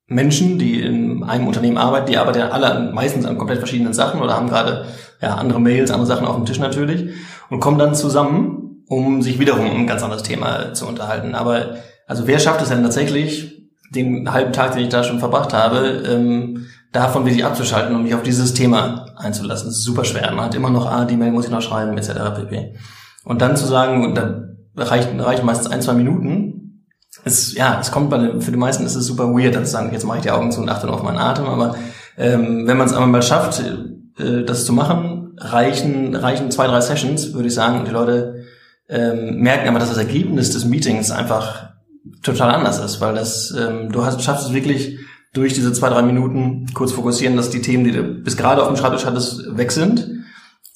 [0.08, 4.22] Menschen, die in einem Unternehmen arbeiten, die arbeiten ja alle meistens an komplett verschiedenen Sachen
[4.22, 4.86] oder haben gerade
[5.22, 7.14] ja, andere Mails, andere Sachen auf dem Tisch natürlich
[7.50, 11.36] und kommen dann zusammen, um sich wiederum um ein ganz anderes Thema zu unterhalten.
[11.36, 13.54] Aber also wer schafft es denn tatsächlich,
[13.94, 18.16] den halben Tag, den ich da schon verbracht habe, ähm, davon wirklich abzuschalten und mich
[18.16, 19.68] auf dieses Thema einzulassen.
[19.68, 20.32] Das ist super schwer.
[20.32, 22.12] Man hat immer noch, ah, die Mail muss ich noch schreiben, etc.
[22.36, 22.76] pp.
[23.26, 24.44] Und dann zu sagen, und da
[24.76, 26.86] reicht, reicht meistens ein, zwei Minuten,
[27.26, 29.72] ist, ja, es kommt bei, den- für die meisten ist es super weird, dann zu
[29.72, 31.76] sagen, jetzt mache ich die Augen zu und achte nur auf meinen Atem, aber
[32.18, 33.60] ähm, wenn man es einmal mal schafft,
[34.18, 38.46] äh, das zu machen, reichen, reichen zwei, drei Sessions, würde ich sagen, und die Leute
[38.90, 41.70] ähm, merken aber, dass das Ergebnis des Meetings einfach
[42.24, 44.98] total anders ist, weil das, ähm, du hast, schaffst es wirklich
[45.34, 48.68] durch diese zwei, drei Minuten kurz fokussieren, dass die Themen, die du bis gerade auf
[48.68, 50.26] dem Schreibtisch hattest, weg sind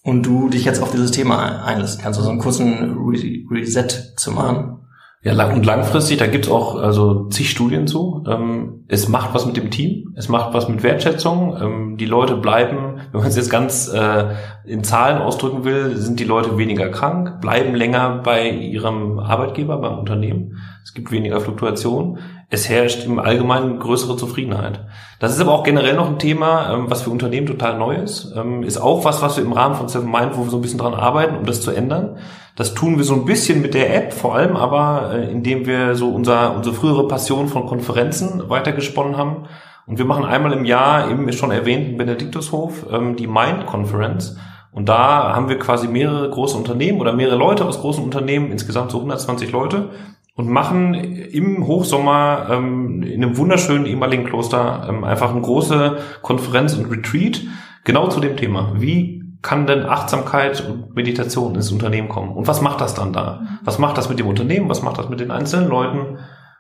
[0.04, 4.32] und du dich jetzt auf dieses Thema einlassen kannst, also einen kurzen Re Reset zu
[4.32, 4.78] machen.
[5.24, 8.24] Ja, lang und langfristig, da gibt's auch also zig Studien zu.
[8.28, 11.56] Ähm, es macht was mit dem Team, es macht was mit Wertschätzung.
[11.62, 16.20] Ähm, die Leute bleiben, wenn man es jetzt ganz äh, in Zahlen ausdrücken will, sind
[16.20, 20.58] die Leute weniger krank, bleiben länger bei ihrem Arbeitgeber, beim Unternehmen.
[20.84, 22.20] Es gibt weniger Fluktuation.
[22.50, 24.82] Es herrscht im Allgemeinen größere Zufriedenheit.
[25.20, 28.34] Das ist aber auch generell noch ein Thema, ähm, was für Unternehmen total neu ist.
[28.36, 30.62] Ähm, ist auch was, was wir im Rahmen von Seven Mind, wo wir so ein
[30.62, 32.18] bisschen dran arbeiten, um das zu ändern.
[32.56, 35.96] Das tun wir so ein bisschen mit der App, vor allem aber, äh, indem wir
[35.96, 39.46] so unser, unsere frühere Passion von Konferenzen weitergesponnen haben.
[39.88, 44.38] Und wir machen einmal im Jahr im schon erwähnten Benediktushof ähm, die Mind Conference
[44.72, 48.92] und da haben wir quasi mehrere große Unternehmen oder mehrere Leute aus großen Unternehmen, insgesamt
[48.92, 49.90] so 120 Leute,
[50.36, 56.74] und machen im Hochsommer ähm, in einem wunderschönen ehemaligen Kloster ähm, einfach eine große Konferenz
[56.74, 57.42] und Retreat
[57.84, 58.74] genau zu dem Thema.
[58.78, 62.32] Wie kann denn Achtsamkeit und Meditation ins Unternehmen kommen?
[62.32, 63.42] Und was macht das dann da?
[63.64, 64.70] Was macht das mit dem Unternehmen?
[64.70, 66.20] Was macht das mit den einzelnen Leuten?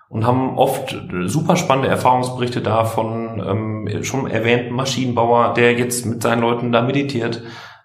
[0.09, 0.93] Und haben oft
[1.27, 3.41] super spannende Erfahrungsberichte da von
[3.87, 7.41] ähm, schon erwähnten Maschinenbauer, der jetzt mit seinen Leuten da meditiert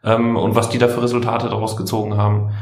[0.07, 2.53] ähm, und was die da für Resultate daraus gezogen haben.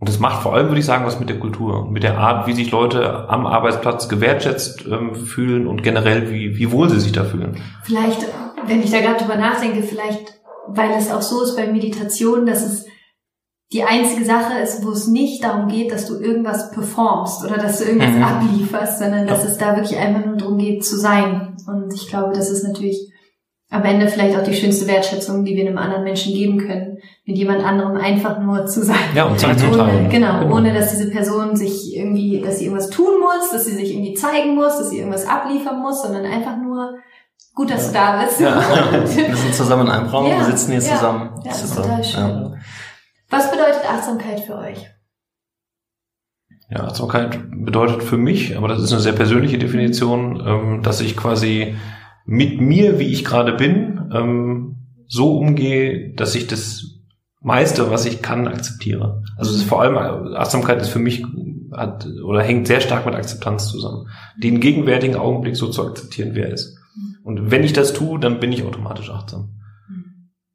[0.00, 2.18] Und das macht vor allem, würde ich sagen, was mit der Kultur und mit der
[2.18, 7.00] Art, wie sich Leute am Arbeitsplatz gewertschätzt ähm, fühlen und generell, wie, wie wohl sie
[7.00, 7.60] sich da fühlen.
[7.82, 8.26] Vielleicht,
[8.66, 12.62] wenn ich da gerade drüber nachdenke, vielleicht, weil es auch so ist bei Meditation, dass
[12.62, 12.86] es
[13.72, 17.78] die einzige Sache ist, wo es nicht darum geht, dass du irgendwas performst oder dass
[17.78, 18.22] du irgendwas mhm.
[18.22, 19.50] ablieferst, sondern dass ja.
[19.50, 21.56] es da wirklich einfach nur darum geht, zu sein.
[21.66, 23.12] Und ich glaube, das ist natürlich
[23.70, 27.36] am Ende vielleicht auch die schönste Wertschätzung, die wir einem anderen Menschen geben können, mit
[27.36, 28.96] jemand anderem einfach nur zu sein.
[29.14, 30.08] Ja, und Zeit zu teilen.
[30.08, 33.74] Genau, genau, ohne dass diese Person sich irgendwie, dass sie irgendwas tun muss, dass sie
[33.74, 36.94] sich irgendwie zeigen muss, dass sie irgendwas abliefern muss, sondern einfach nur
[37.54, 38.12] gut, dass ja.
[38.12, 38.40] du da bist.
[38.40, 38.62] Ja,
[39.28, 40.38] wir sind zusammen in einem Raum, ja.
[40.38, 41.30] wir sitzen hier zusammen.
[41.44, 42.56] Ja, das ist total schön.
[43.28, 44.88] Was bedeutet Achtsamkeit für euch?
[46.70, 51.16] Ja, Achtsamkeit bedeutet für mich, aber das ist eine sehr persönliche Definition, ähm, dass ich
[51.16, 51.76] quasi
[52.30, 56.84] mit mir, wie ich gerade bin, ähm, so umgehe, dass ich das
[57.40, 59.22] meiste, was ich kann, akzeptiere.
[59.38, 59.96] Also ist vor allem
[60.34, 61.24] Achtsamkeit ist für mich
[61.72, 64.08] hat oder hängt sehr stark mit Akzeptanz zusammen.
[64.36, 66.76] Den gegenwärtigen Augenblick so zu akzeptieren, wer er ist.
[67.24, 69.54] Und wenn ich das tue, dann bin ich automatisch achtsam.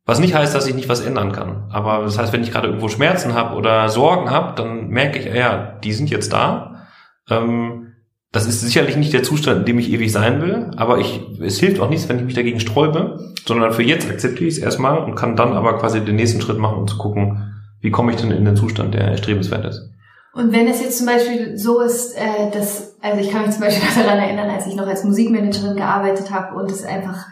[0.06, 1.72] Was nicht heißt, dass ich nicht was ändern kann.
[1.72, 5.26] Aber das heißt, wenn ich gerade irgendwo Schmerzen habe oder Sorgen habe, dann merke ich,
[5.26, 6.86] ja, die sind jetzt da.
[7.32, 7.93] Ähm,
[8.34, 11.60] das ist sicherlich nicht der Zustand, in dem ich ewig sein will, aber ich, es
[11.60, 14.98] hilft auch nichts, wenn ich mich dagegen sträube, sondern für jetzt akzeptiere ich es erstmal
[14.98, 18.20] und kann dann aber quasi den nächsten Schritt machen, um zu gucken, wie komme ich
[18.20, 19.88] denn in den Zustand, der erstrebenswert ist.
[20.34, 23.62] Und wenn es jetzt zum Beispiel so ist, äh, dass, also ich kann mich zum
[23.62, 27.28] Beispiel daran erinnern, als ich noch als Musikmanagerin gearbeitet habe und es einfach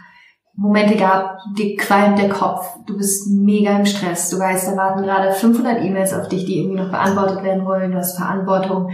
[0.55, 5.01] Momente gab, dir qualmt der Kopf, du bist mega im Stress, du weißt, da warten
[5.01, 8.91] gerade 500 E-Mails auf dich, die irgendwie noch beantwortet werden wollen, du hast Verantwortung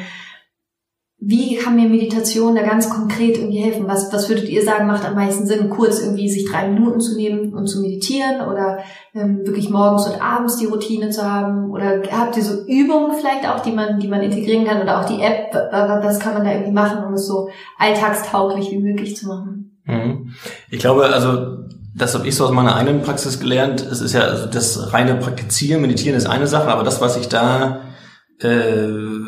[1.20, 3.88] wie kann mir Meditation da ganz konkret irgendwie helfen?
[3.88, 7.16] Was, was würdet ihr sagen, macht am meisten Sinn, kurz irgendwie sich drei Minuten zu
[7.16, 8.80] nehmen und zu meditieren oder
[9.16, 11.72] ähm, wirklich morgens und abends die Routine zu haben?
[11.72, 15.06] Oder habt ihr so Übungen vielleicht auch, die man, die man integrieren kann oder auch
[15.06, 15.54] die App?
[15.54, 17.50] Was kann man da irgendwie machen, um es so
[17.80, 19.80] alltagstauglich wie möglich zu machen?
[19.86, 20.34] Mhm.
[20.70, 23.82] Ich glaube, also das habe ich so aus meiner eigenen Praxis gelernt.
[23.82, 27.28] Es ist ja also das reine Praktizieren, Meditieren ist eine Sache, aber das, was ich
[27.28, 27.82] da
[28.42, 28.86] äh,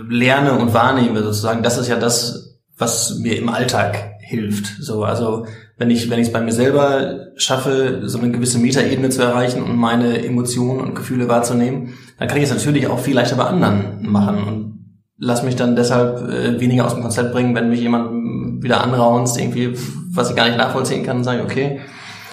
[0.10, 4.82] lerne und wahrnehme sozusagen, das ist ja das, was mir im Alltag hilft.
[4.82, 5.45] So, also
[5.78, 9.63] wenn ich wenn ich es bei mir selber schaffe, so eine gewisse Metaebene zu erreichen
[9.63, 13.45] und meine Emotionen und Gefühle wahrzunehmen, dann kann ich es natürlich auch viel leichter bei
[13.45, 14.69] anderen machen und
[15.17, 19.39] lass mich dann deshalb äh, weniger aus dem Konzept bringen, wenn mich jemand wieder anraunst,
[19.39, 19.74] irgendwie,
[20.12, 21.80] was ich gar nicht nachvollziehen kann, sage ich, okay,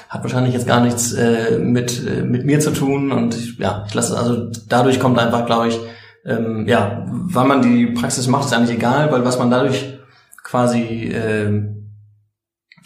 [0.08, 3.94] hat wahrscheinlich jetzt gar nichts äh, mit äh, mit mir zu tun und ja, ich
[3.94, 5.80] lasse also dadurch kommt einfach, glaube ich,
[6.26, 9.98] ähm, ja, wann man die Praxis macht, ist eigentlich egal, weil was man dadurch
[10.42, 11.62] quasi äh,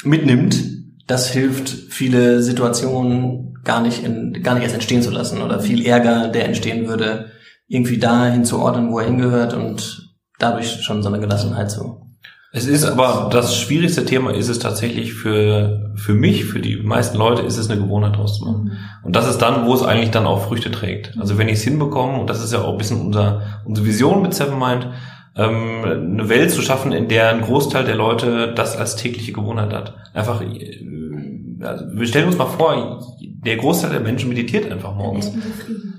[0.05, 0.57] mitnimmt,
[1.07, 5.85] das hilft, viele Situationen gar nicht in, gar nicht erst entstehen zu lassen oder viel
[5.85, 7.31] Ärger, der entstehen würde,
[7.67, 12.10] irgendwie dahin zu ordnen, wo er hingehört und dadurch schon so eine Gelassenheit zu
[12.53, 17.17] es ist aber das schwierigste Thema ist es tatsächlich für, für mich, für die meisten
[17.17, 18.65] Leute ist es eine Gewohnheit draus zu machen.
[18.65, 18.73] Mhm.
[19.05, 21.17] Und das ist dann, wo es eigentlich dann auch Früchte trägt.
[21.21, 24.23] Also wenn ich es hinbekomme, und das ist ja auch ein bisschen unser, unsere Vision
[24.23, 24.89] mit Seven Mind,
[25.37, 29.73] ähm, eine Welt zu schaffen, in der ein Großteil der Leute das als tägliche Gewohnheit
[29.73, 29.95] hat.
[30.13, 30.85] Einfach, äh,
[31.63, 35.33] also wir stellen uns mal vor, der Großteil der Menschen meditiert einfach morgens.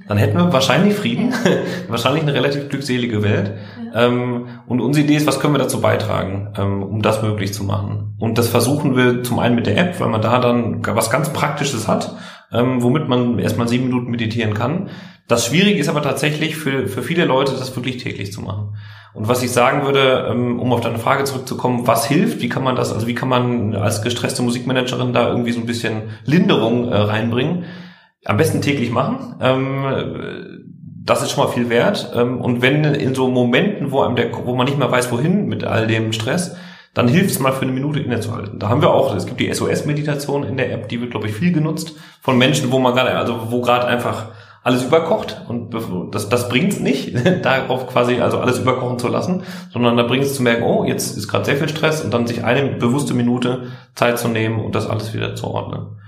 [0.08, 1.34] Dann hätten wir wahrscheinlich Frieden,
[1.88, 3.54] wahrscheinlich eine relativ glückselige Welt.
[3.94, 7.64] Ähm, und unsere Idee ist, was können wir dazu beitragen, ähm, um das möglich zu
[7.64, 8.16] machen.
[8.20, 11.32] Und das versuchen wir zum einen mit der App, weil man da dann was ganz
[11.34, 12.16] Praktisches hat,
[12.52, 14.90] ähm, womit man erstmal sieben Minuten meditieren kann.
[15.28, 18.76] Das Schwierige ist aber tatsächlich für, für viele Leute, das wirklich täglich zu machen.
[19.14, 22.64] Und was ich sagen würde, ähm, um auf deine Frage zurückzukommen, was hilft, wie kann
[22.64, 26.90] man das, also wie kann man als gestresste Musikmanagerin da irgendwie so ein bisschen Linderung
[26.90, 27.66] äh, reinbringen?
[28.26, 29.36] am besten täglich machen.
[29.42, 30.51] Ähm,
[31.04, 32.12] das ist schon mal viel wert.
[32.16, 35.48] Ähm, und wenn in so Momenten, wo, einem der, wo man nicht mehr weiß, wohin
[35.48, 36.56] mit all dem Stress,
[36.94, 38.60] dann hilft es mal für eine Minute innezuhalten.
[38.60, 41.34] Da haben wir auch, es gibt die SOS-Meditation in der App, die wird, glaube ich,
[41.34, 44.28] viel genutzt von Menschen, wo man gerade, also wo gerade einfach
[44.64, 45.74] alles überkocht und
[46.14, 50.24] das, das bringt es nicht, darauf quasi also alles überkochen zu lassen, sondern da bringt
[50.24, 53.16] es zu merken, oh, jetzt ist gerade sehr viel Stress und dann sich eine bewusste
[53.16, 56.01] Minute Zeit zu nehmen und das alles wieder zu ordnen.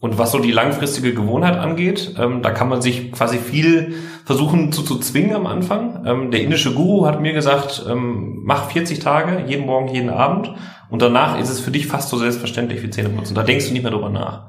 [0.00, 4.72] Und was so die langfristige Gewohnheit angeht, ähm, da kann man sich quasi viel versuchen
[4.72, 6.04] zu, zu zwingen am Anfang.
[6.06, 10.54] Ähm, der indische Guru hat mir gesagt, ähm, mach 40 Tage, jeden Morgen, jeden Abend.
[10.88, 13.34] Und danach ist es für dich fast so selbstverständlich wie Zähneputzen.
[13.34, 14.44] Da denkst du nicht mehr drüber nach.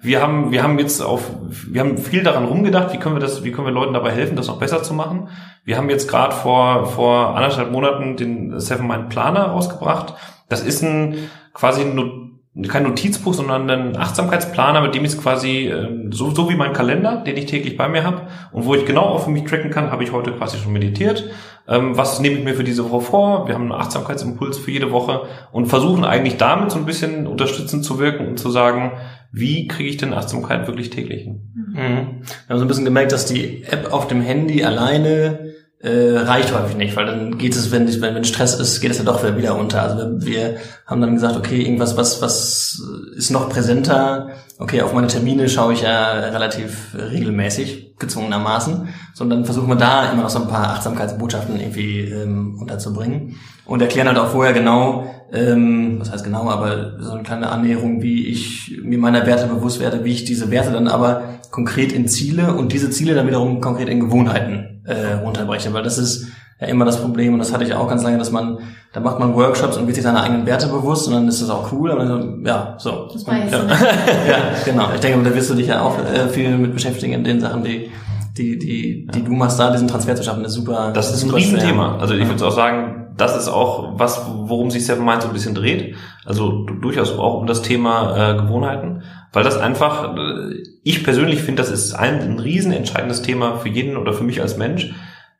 [0.00, 3.44] Wir haben, wir haben jetzt auf, wir haben viel daran rumgedacht, wie können wir das,
[3.44, 5.28] wie können wir Leuten dabei helfen, das noch besser zu machen.
[5.64, 10.14] Wir haben jetzt gerade vor, vor anderthalb Monaten den Seven Mind Planer rausgebracht.
[10.48, 12.23] Das ist ein quasi ein
[12.68, 17.16] kein Notizbuch, sondern ein Achtsamkeitsplaner, mit dem ich quasi ähm, so, so wie mein Kalender,
[17.16, 19.90] den ich täglich bei mir habe und wo ich genau auch für mich tracken kann,
[19.90, 21.28] habe ich heute quasi schon meditiert.
[21.66, 23.48] Ähm, was nehme ich mir für diese Woche vor?
[23.48, 27.84] Wir haben einen Achtsamkeitsimpuls für jede Woche und versuchen eigentlich damit so ein bisschen unterstützend
[27.84, 28.92] zu wirken und zu sagen,
[29.32, 31.50] wie kriege ich denn Achtsamkeit wirklich täglich hin?
[31.54, 31.74] Mhm.
[31.74, 35.53] Wir haben so ein bisschen gemerkt, dass die App auf dem Handy alleine
[35.84, 39.04] äh, reicht häufig nicht, weil dann geht es, wenn, wenn, Stress ist, geht es ja
[39.04, 39.82] doch wieder unter.
[39.82, 42.82] Also wir, wir haben dann gesagt, okay, irgendwas, was, was
[43.14, 44.30] ist noch präsenter.
[44.58, 48.88] Okay, auf meine Termine schaue ich ja relativ regelmäßig, gezwungenermaßen.
[49.14, 53.36] Sondern versuchen wir da immer noch so ein paar Achtsamkeitsbotschaften irgendwie ähm, unterzubringen.
[53.66, 58.02] Und erklären halt auch vorher genau, ähm, was heißt genau, aber so eine kleine Annäherung,
[58.02, 62.08] wie ich mir meiner Werte bewusst werde, wie ich diese Werte dann aber konkret in
[62.08, 66.28] Ziele und diese Ziele dann wiederum konkret in Gewohnheiten äh, runterbrechen, weil das ist
[66.60, 68.58] ja immer das Problem und das hatte ich auch ganz lange, dass man,
[68.92, 71.50] da macht man Workshops und wird sich seine eigenen Werte bewusst und dann ist das
[71.50, 73.08] auch cool, aber dann, ja, so.
[73.12, 73.58] Das jetzt ja.
[74.28, 74.88] ja, genau.
[74.94, 77.64] Ich denke, da wirst du dich ja auch äh, viel mit beschäftigen in den Sachen,
[77.64, 77.90] die
[78.36, 79.24] die, die, die ja.
[79.24, 80.90] du machst da, diesen Transfer zu schaffen, ist super.
[80.92, 81.98] Das ist ein Riesenthema.
[81.98, 85.34] Also ich würde auch sagen, das ist auch was, worum sich Seven Mind so ein
[85.34, 85.94] bisschen dreht.
[86.24, 91.62] Also durchaus auch um das Thema äh, Gewohnheiten, weil das einfach, äh, ich persönlich finde,
[91.62, 94.92] das ist ein, ein riesen entscheidendes Thema für jeden oder für mich als Mensch.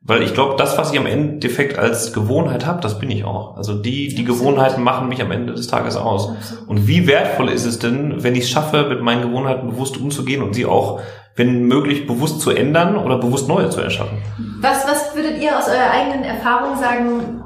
[0.06, 3.56] Weil ich glaube, das, was ich am Endeffekt als Gewohnheit habe, das bin ich auch.
[3.56, 6.30] Also die, die Gewohnheiten machen mich am Ende des Tages aus.
[6.66, 10.42] Und wie wertvoll ist es denn, wenn ich es schaffe, mit meinen Gewohnheiten bewusst umzugehen
[10.42, 11.00] und sie auch,
[11.36, 14.18] wenn möglich, bewusst zu ändern oder bewusst neue zu erschaffen?
[14.60, 17.42] Was, was würdet ihr aus eurer eigenen Erfahrung sagen,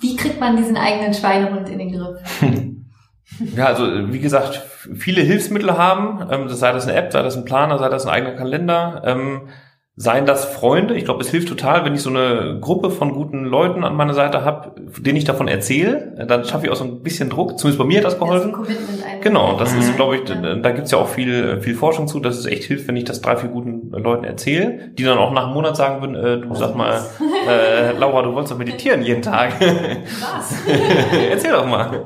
[0.00, 2.18] wie kriegt man diesen eigenen Schweinehund in den Griff?
[3.56, 4.62] Ja, also wie gesagt,
[4.94, 8.12] viele Hilfsmittel haben, ähm, sei das eine App, sei das ein Planer, sei das ein
[8.12, 9.02] eigener Kalender.
[9.04, 9.48] Ähm,
[9.98, 13.46] Seien das Freunde, ich glaube, es hilft total, wenn ich so eine Gruppe von guten
[13.46, 17.02] Leuten an meiner Seite habe, denen ich davon erzähle, dann schaffe ich auch so ein
[17.02, 17.58] bisschen Druck.
[17.58, 18.52] Zumindest bei mir hat das geholfen.
[18.52, 18.66] Das
[19.22, 22.44] genau, das ist, glaube ich, da gibt's ja auch viel, viel Forschung zu, dass es
[22.44, 25.54] echt hilft, wenn ich das drei, vier guten Leuten erzähle, die dann auch nach einem
[25.54, 27.00] Monat sagen würden, äh, du sag mal,
[27.48, 29.54] äh, Laura, du wolltest doch meditieren jeden Tag.
[29.58, 30.62] Was?
[31.30, 32.04] Erzähl doch mal.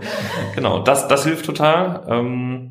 [0.55, 2.03] Genau, das, das hilft total.
[2.09, 2.69] Ähm,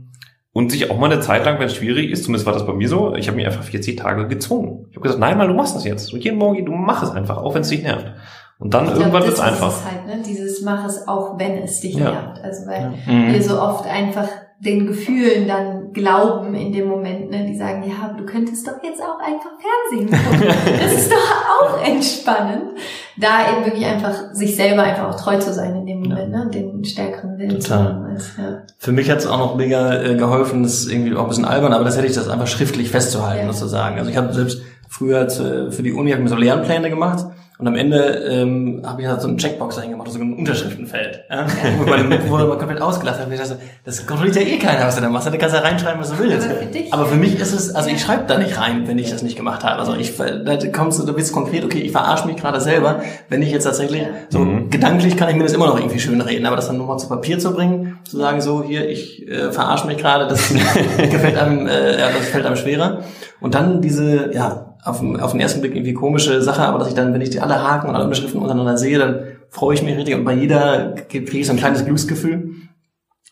[0.53, 2.73] und sich auch mal eine Zeit lang, wenn es schwierig ist, zumindest war das bei
[2.73, 4.87] mir so, ich habe mich einfach 40 Tage gezwungen.
[4.89, 6.11] Ich habe gesagt, nein, mal, du machst das jetzt.
[6.13, 8.11] Und jeden Morgen, du mach es einfach, auch wenn es dich nervt.
[8.57, 9.69] Und dann ich irgendwann wird es einfach.
[9.69, 10.23] Ist halt, ne?
[10.25, 12.11] Dieses mach es auch, wenn es dich ja.
[12.11, 12.43] nervt.
[12.43, 13.13] Also weil ja.
[13.13, 13.33] Mhm.
[13.33, 14.27] wir so oft einfach
[14.59, 17.45] den Gefühlen dann glauben in dem Moment, ne?
[17.45, 20.53] die sagen, ja, du könntest doch jetzt auch einfach Fernsehen gucken.
[20.79, 21.17] Das ist doch
[21.61, 22.77] auch entspannend.
[23.15, 26.43] Da eben wirklich einfach sich selber einfach auch treu zu sein in dem Moment, ja.
[26.43, 26.51] ne?
[26.51, 27.61] den stärkeren Willen Total.
[27.61, 28.05] zu haben.
[28.05, 28.61] Als, ja.
[28.77, 31.45] Für mich hat es auch noch mega äh, geholfen, das ist irgendwie auch ein bisschen
[31.45, 33.53] albern, aber das hätte ich das einfach schriftlich festzuhalten, ja.
[33.53, 33.97] sozusagen.
[33.97, 37.25] Also ich habe selbst früher zu, für die Uni hab mir so Lernpläne gemacht
[37.59, 41.25] und am Ende ähm, habe ich halt so einen Checkbox dahin gemacht, so ein Unterschriftenfeld.
[41.29, 41.45] Ja?
[41.77, 43.27] Wo man, wo man komplett ausgelassen hat.
[43.27, 45.27] Und ich dachte, das kontrolliert ja eh keiner, was du da machst.
[45.27, 46.47] Du kannst ja reinschreiben, was du willst.
[46.47, 48.97] Aber für, dich, Aber für mich ist es, also ich schreibe da nicht rein, wenn
[48.97, 49.77] ich das nicht gemacht habe.
[49.77, 53.41] Also ich, da kommst du, du bist konkret, okay, ich verarsche mich gerade selber, wenn
[53.41, 54.69] ich jetzt tatsächlich, so mhm.
[54.69, 57.09] gedanklich kann ich mir das immer noch irgendwie schön reden, aber das dann nochmal zu
[57.09, 60.47] Papier zu bringen, zu sagen, so hier, ich äh, verarsche mich gerade, das
[60.97, 62.99] gefällt einem, äh, ja, das fällt einem schwerer.
[63.41, 66.93] Und dann diese, ja, auf, auf den ersten Blick irgendwie komische Sache, aber dass ich
[66.93, 69.97] dann, wenn ich die alle Haken und alle Unterschriften untereinander sehe, dann freue ich mich
[69.97, 72.55] richtig und bei jeder kriege ich so ein kleines Glücksgefühl.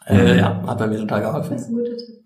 [0.06, 0.40] Äh, mhm.
[0.40, 1.54] Ja, hat bei mir total geholfen.
[1.54, 2.18] Das ist ein guter Tipp.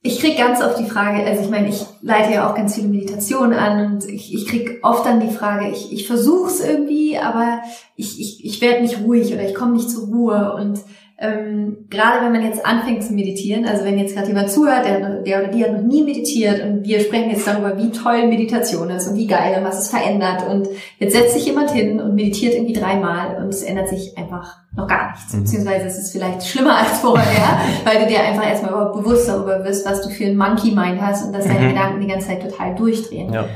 [0.00, 2.86] Ich krieg ganz oft die Frage, also ich meine, ich leite ja auch ganz viele
[2.86, 7.18] Meditationen an und ich, ich krieg oft dann die Frage, ich, ich versuche es irgendwie,
[7.18, 7.60] aber
[7.96, 10.78] ich, ich, ich werde nicht ruhig oder ich komme nicht zur Ruhe und
[11.20, 15.22] ähm, gerade wenn man jetzt anfängt zu meditieren, also wenn jetzt gerade jemand zuhört, der,
[15.22, 18.88] der oder die hat noch nie meditiert und wir sprechen jetzt darüber, wie toll Meditation
[18.90, 20.68] ist und wie geil und was es verändert und
[21.00, 24.86] jetzt setzt sich jemand hin und meditiert irgendwie dreimal und es ändert sich einfach noch
[24.86, 25.40] gar nichts, mhm.
[25.40, 29.64] beziehungsweise es ist vielleicht schlimmer als vorher, weil du dir einfach erstmal überhaupt bewusst darüber
[29.64, 31.68] wirst, was du für ein Monkey Mind hast und dass deine mhm.
[31.70, 33.32] Gedanken die ganze Zeit total durchdrehen.
[33.32, 33.48] Ja.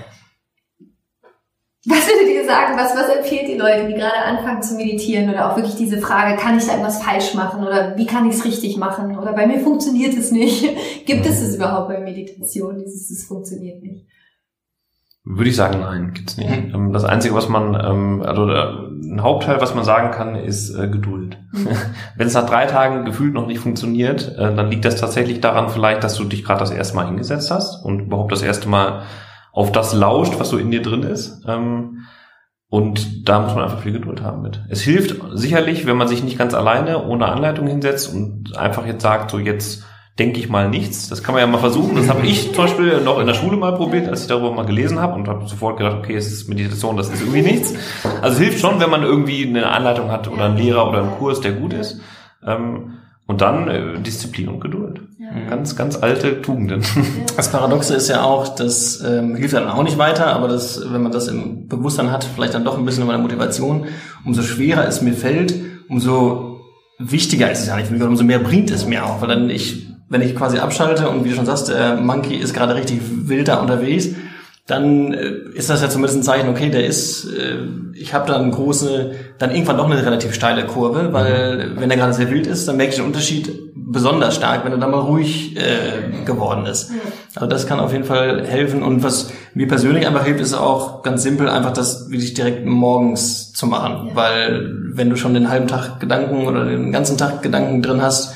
[1.84, 5.50] Was würdet ihr sagen, was, was empfiehlt die Leute, die gerade anfangen zu meditieren oder
[5.50, 8.44] auch wirklich diese Frage, kann ich da irgendwas falsch machen oder wie kann ich es
[8.44, 10.64] richtig machen oder bei mir funktioniert es nicht?
[11.06, 14.06] Gibt es es überhaupt bei Meditation, dieses, es funktioniert nicht?
[15.24, 16.50] Würde ich sagen, nein, gibt's nicht.
[16.50, 16.74] Mhm.
[16.74, 20.74] Ähm, das Einzige, was man, ähm, also äh, ein Hauptteil, was man sagen kann, ist
[20.74, 21.38] äh, Geduld.
[21.52, 21.68] Mhm.
[22.16, 25.68] Wenn es nach drei Tagen gefühlt noch nicht funktioniert, äh, dann liegt das tatsächlich daran
[25.68, 29.02] vielleicht, dass du dich gerade das erste Mal hingesetzt hast und überhaupt das erste Mal
[29.52, 31.42] auf das lauscht, was so in dir drin ist.
[31.46, 32.06] Ähm,
[32.68, 34.62] und da muss man einfach viel Geduld haben mit.
[34.70, 39.02] Es hilft sicherlich, wenn man sich nicht ganz alleine ohne Anleitung hinsetzt und einfach jetzt
[39.02, 39.84] sagt, so jetzt
[40.18, 41.08] denke ich mal nichts.
[41.08, 41.96] Das kann man ja mal versuchen.
[41.96, 44.64] Das habe ich zum Beispiel noch in der Schule mal probiert, als ich darüber mal
[44.64, 47.74] gelesen habe und habe sofort gedacht, okay, es ist Meditation, das ist irgendwie nichts.
[48.22, 51.12] Also es hilft schon, wenn man irgendwie eine Anleitung hat oder einen Lehrer oder einen
[51.12, 52.00] Kurs, der gut ist.
[52.46, 52.94] Ähm,
[53.26, 55.00] und dann äh, Disziplin und Geduld.
[55.34, 55.48] Ja.
[55.48, 56.82] Ganz, ganz alte Tugenden.
[57.36, 61.02] Das Paradoxe ist ja auch, das ähm, hilft dann auch nicht weiter, aber das, wenn
[61.02, 63.86] man das im Bewusstsein hat, vielleicht dann doch ein bisschen meine Motivation,
[64.24, 65.54] umso schwerer es mir fällt,
[65.88, 66.60] umso
[66.98, 70.20] wichtiger ist es ja nicht, umso mehr bringt es mir auch, weil dann ich, wenn
[70.20, 73.60] ich quasi abschalte und wie du schon sagst, der Monkey ist gerade richtig wild da
[73.60, 74.10] unterwegs,
[74.66, 77.58] dann äh, ist das ja zumindest ein Zeichen, okay, der ist, äh,
[77.94, 81.80] ich habe da eine große, dann irgendwann doch eine relativ steile Kurve, weil mhm.
[81.80, 84.78] wenn er gerade sehr wild ist, dann merke ich den Unterschied besonders stark, wenn er
[84.78, 86.90] dann mal ruhig äh, geworden ist.
[87.34, 91.02] Also das kann auf jeden Fall helfen und was mir persönlich einfach hilft, ist auch
[91.02, 94.16] ganz simpel, einfach das wirklich direkt morgens zu machen, ja.
[94.16, 98.34] weil wenn du schon den halben Tag Gedanken oder den ganzen Tag Gedanken drin hast,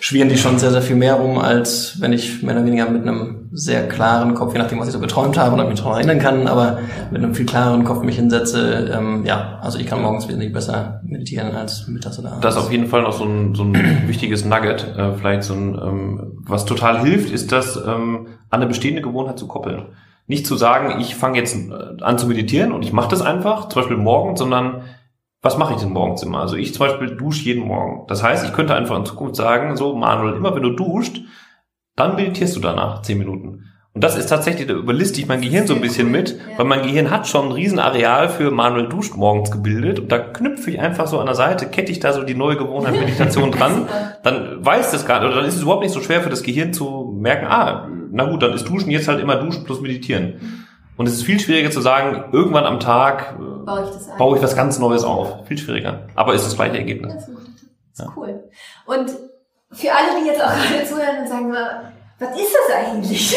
[0.00, 3.02] schwirren die schon sehr, sehr viel mehr rum, als wenn ich mehr oder weniger mit
[3.02, 6.18] einem sehr klaren Kopf, je nachdem, was ich so geträumt habe oder mich daran erinnern
[6.18, 6.78] kann, aber
[7.10, 8.92] mit einem viel klareren Kopf mich hinsetze.
[8.94, 12.42] Ähm, ja, also ich kann morgens wesentlich besser meditieren als mittags oder abends.
[12.42, 13.74] Das ist auf jeden Fall noch so ein, so ein
[14.06, 18.66] wichtiges Nugget, äh, vielleicht so ein, ähm, was total hilft, ist das, ähm, an eine
[18.66, 19.86] bestehende Gewohnheit zu koppeln.
[20.26, 23.68] Nicht zu sagen, ich fange jetzt äh, an zu meditieren und ich mache das einfach,
[23.68, 24.82] zum Beispiel morgen, sondern
[25.40, 26.40] was mache ich denn morgens immer?
[26.40, 28.06] Also ich zum Beispiel dusche jeden Morgen.
[28.08, 31.20] Das heißt, ich könnte einfach in Zukunft sagen, so Manuel, immer wenn du duscht,
[31.94, 33.64] dann meditierst du danach zehn Minuten.
[33.94, 36.82] Und das ist tatsächlich, da überliste ich mein Gehirn so ein bisschen mit, weil mein
[36.82, 41.08] Gehirn hat schon ein Riesenareal für Manuel duscht morgens gebildet und da knüpfe ich einfach
[41.08, 43.88] so an der Seite, kette ich da so die neue Gewohnheit Meditation dran,
[44.22, 46.44] dann weiß das gar nicht, oder dann ist es überhaupt nicht so schwer für das
[46.44, 50.66] Gehirn zu merken, ah, na gut, dann ist Duschen jetzt halt immer Duschen plus Meditieren.
[50.98, 54.36] Und es ist viel schwieriger zu sagen, irgendwann am Tag äh, baue ich, das baue
[54.36, 55.46] ich was ganz Neues auf.
[55.46, 56.08] Viel schwieriger.
[56.16, 57.14] Aber ist das gleiche Ergebnis.
[57.14, 57.38] Das ist,
[57.96, 58.50] das ist cool.
[58.84, 59.10] Und
[59.70, 61.52] für alle, die jetzt auch gerade zuhören und sagen,
[62.18, 63.36] was ist das eigentlich?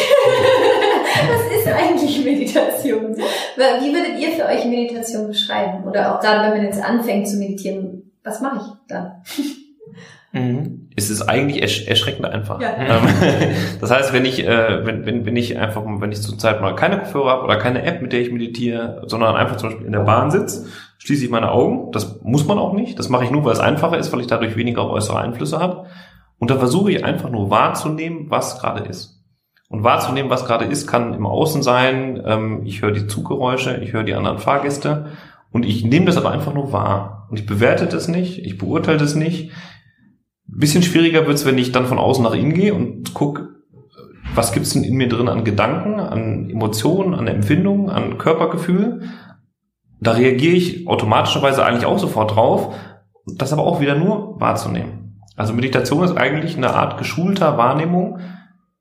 [1.30, 3.16] was ist eigentlich Meditation?
[3.16, 5.84] Wie würdet ihr für euch Meditation beschreiben?
[5.84, 9.22] Oder auch gerade, wenn man jetzt anfängt zu meditieren, was mache ich dann?
[10.34, 10.81] Mhm.
[10.96, 12.60] Es ist eigentlich ersch erschreckend einfach.
[12.60, 12.74] Ja.
[12.76, 13.02] Ähm,
[13.80, 16.98] das heißt, wenn ich, äh, wenn, wenn, wenn ich einfach, wenn ich zurzeit mal keine
[16.98, 20.00] Kopfhörer habe oder keine App, mit der ich meditiere, sondern einfach zum Beispiel in der
[20.00, 20.66] Bahn sitze,
[20.98, 21.92] schließe ich meine Augen.
[21.92, 22.98] Das muss man auch nicht.
[22.98, 25.86] Das mache ich nur, weil es einfacher ist, weil ich dadurch weniger äußere Einflüsse habe.
[26.38, 29.20] Und da versuche ich einfach nur wahrzunehmen, was gerade ist.
[29.68, 32.22] Und wahrzunehmen, was gerade ist, kann im Außen sein.
[32.26, 35.06] Ähm, ich höre die Zuggeräusche, ich höre die anderen Fahrgäste.
[35.50, 37.26] Und ich nehme das aber einfach nur wahr.
[37.30, 39.50] Und ich bewerte das nicht, ich beurteile das nicht
[40.58, 43.48] bisschen schwieriger wird's, wenn ich dann von außen nach innen gehe und guck,
[44.34, 49.02] was gibt's denn in mir drin an Gedanken, an Emotionen, an Empfindungen, an Körpergefühl.
[50.00, 52.74] Da reagiere ich automatischerweise eigentlich auch sofort drauf,
[53.36, 55.20] das aber auch wieder nur wahrzunehmen.
[55.36, 58.18] Also Meditation ist eigentlich eine Art geschulter Wahrnehmung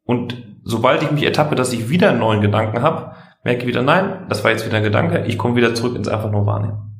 [0.03, 3.13] und sobald ich mich ertappe, dass ich wieder einen neuen Gedanken habe,
[3.43, 6.07] merke ich wieder, nein, das war jetzt wieder ein Gedanke, ich komme wieder zurück ins
[6.07, 6.91] einfach nur Wahrnehmen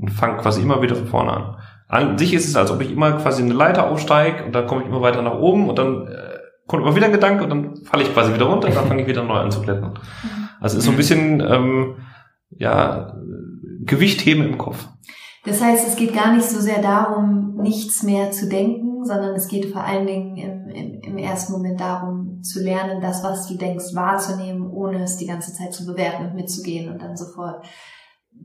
[0.00, 1.56] und fange quasi immer wieder von vorne an.
[1.92, 4.80] An sich ist es, als ob ich immer quasi eine Leiter aufsteige und dann komme
[4.80, 7.76] ich immer weiter nach oben und dann äh, kommt immer wieder ein Gedanke und dann
[7.84, 9.98] falle ich quasi wieder runter und dann fange ich wieder neu an zu klettern.
[10.58, 11.96] Also es ist so ein bisschen ähm,
[12.48, 13.14] ja
[13.84, 14.88] Gewicht heben im Kopf.
[15.44, 19.48] Das heißt, es geht gar nicht so sehr darum, nichts mehr zu denken, sondern es
[19.48, 23.58] geht vor allen Dingen im, im, im ersten Moment darum, zu lernen, das, was du
[23.58, 27.66] denkst, wahrzunehmen, ohne es die ganze Zeit zu bewerten und mitzugehen und dann sofort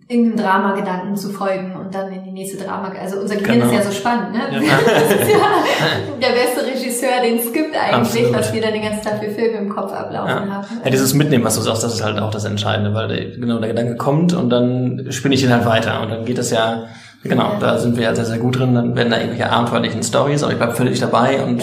[0.09, 2.93] irgendeinem Drama-Gedanken zu folgen und dann in die nächste Drama.
[2.99, 3.71] Also unser Gehirn genau.
[3.71, 4.39] ist ja so spannend, ne?
[4.53, 4.59] Ja.
[4.85, 8.33] das ist ja der beste Regisseur, den es gibt eigentlich, Absolut.
[8.33, 10.53] was wir dann den ganzen Tag für Filme im Kopf ablaufen ja.
[10.55, 10.67] haben.
[10.83, 13.59] Ja, dieses Mitnehmen, was du sagst, das ist halt auch das Entscheidende, weil der, genau
[13.59, 16.85] der Gedanke kommt und dann spinne ich ihn halt weiter und dann geht das ja
[17.23, 17.59] Genau, Ja.
[17.59, 18.75] da sind wir ja sehr, sehr gut drin.
[18.75, 21.61] Dann werden da irgendwelche abenteuerlichen Stories, aber ich bleib völlig dabei und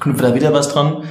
[0.00, 1.04] knüpfe da wieder was dran.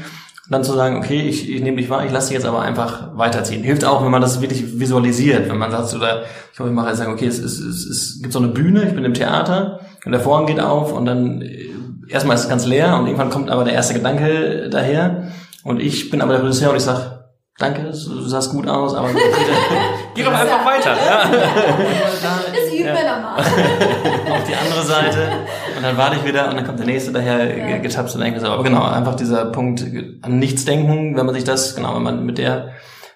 [0.50, 2.64] Und dann zu sagen, okay, ich, ich nehme dich wahr, ich lasse dich jetzt aber
[2.64, 3.62] einfach weiterziehen.
[3.62, 5.48] Hilft auch, wenn man das wirklich visualisiert.
[5.48, 8.20] Wenn man sagt, oder ich glaube, ich mache jetzt sagen, okay, es, es, es, es
[8.20, 11.44] gibt so eine Bühne, ich bin im Theater und der Vorhang geht auf und dann
[11.44, 11.70] äh,
[12.08, 15.28] erstmal ist es ganz leer und irgendwann kommt aber der erste Gedanke daher
[15.64, 17.26] und ich bin aber der Regisseur und ich sag
[17.60, 19.22] danke, du sahst gut aus, aber bitte,
[20.16, 20.96] Geh doch einfach weiter.
[20.96, 21.30] Ja.
[22.94, 23.40] Nochmal.
[24.32, 25.28] auf die andere Seite
[25.78, 27.78] und dann warte ich wieder und dann kommt der nächste daher Ja.
[27.78, 29.86] getapst und denke so, aber genau, einfach dieser Punkt
[30.22, 32.70] an nichts denken, wenn man sich das, genau, wenn man mit der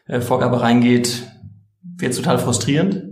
[0.07, 1.23] äh, Vorgabe reingeht,
[1.97, 3.03] wird total frustrierend.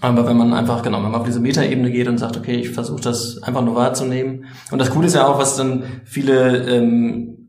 [0.00, 2.70] Aber wenn man einfach, genau, wenn man auf diese Metaebene geht und sagt, okay, ich
[2.70, 4.46] versuche das einfach nur wahrzunehmen.
[4.70, 7.41] Und das Coole ist ja auch, was dann viele ähm,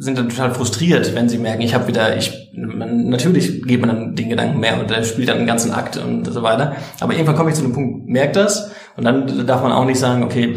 [0.00, 3.90] sind dann total frustriert, wenn sie merken, ich habe wieder, ich man, natürlich geht man
[3.90, 6.74] dann den Gedanken mehr und der spielt dann den ganzen Akt und so weiter.
[7.00, 10.00] Aber irgendwann komme ich zu einem Punkt, merkt das und dann darf man auch nicht
[10.00, 10.56] sagen, okay,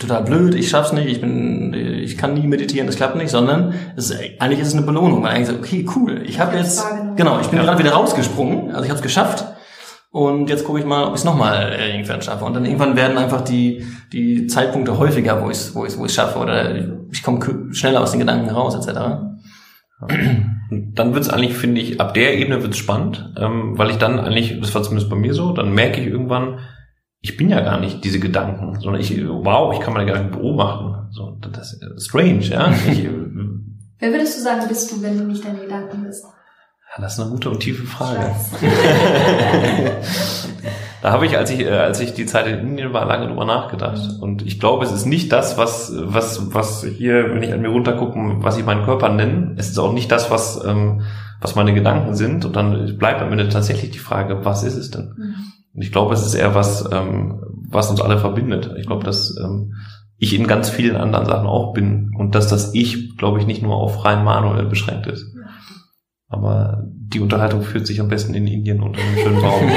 [0.00, 3.74] total blöd, ich schaff's nicht, ich bin, ich kann nie meditieren, das klappt nicht, sondern
[3.96, 6.82] es ist, eigentlich ist es eine Belohnung, weil eigentlich so, okay, cool, ich habe jetzt,
[6.82, 7.16] wahrgenommen.
[7.16, 9.44] genau, ich bin gerade wieder rausgesprungen, also ich habe es geschafft
[10.12, 12.44] und jetzt gucke ich mal, ob ich es nochmal äh, irgendwann schaffe.
[12.44, 16.04] Und dann irgendwann werden einfach die, die Zeitpunkte häufiger, wo ich es wo ich's, wo
[16.04, 16.74] ich's schaffe oder
[17.12, 17.40] ich komme
[17.72, 18.98] schneller aus den Gedanken raus, etc.
[20.00, 24.18] Und dann wird's eigentlich, finde ich, ab der Ebene wird's spannend, ähm, weil ich dann
[24.18, 26.58] eigentlich, das war zumindest bei mir so, dann merke ich irgendwann,
[27.20, 31.08] ich bin ja gar nicht diese Gedanken, sondern ich, wow, ich kann meine Gedanken beobachten.
[31.12, 32.72] So, das ist strange, ja.
[32.90, 33.06] Ich,
[33.98, 36.24] Wer würdest du sagen, bist du, wenn du nicht deine Gedanken bist?
[36.90, 38.34] Ja, Das ist eine gute und tiefe Frage.
[41.02, 43.46] Da habe ich, als ich, äh, als ich die Zeit in Indien war, lange drüber
[43.46, 44.20] nachgedacht.
[44.20, 47.70] Und ich glaube, es ist nicht das, was, was, was hier, wenn ich an mir
[47.70, 49.54] runtergucke, was ich meinen Körper nenne.
[49.56, 51.02] Es ist auch nicht das, was, ähm,
[51.40, 52.44] was meine Gedanken sind.
[52.44, 55.14] Und dann bleibt am Ende tatsächlich die Frage, was ist es denn?
[55.16, 55.34] Mhm.
[55.74, 58.70] Und ich glaube, es ist eher was, ähm, was uns alle verbindet.
[58.76, 59.76] Ich glaube, dass ähm,
[60.18, 63.62] ich in ganz vielen anderen Sachen auch bin und dass das Ich, glaube ich, nicht
[63.62, 65.24] nur auf rein manuell beschränkt ist.
[66.32, 69.60] Aber die Unterhaltung führt sich am besten in Indien unter einem schönen Baum.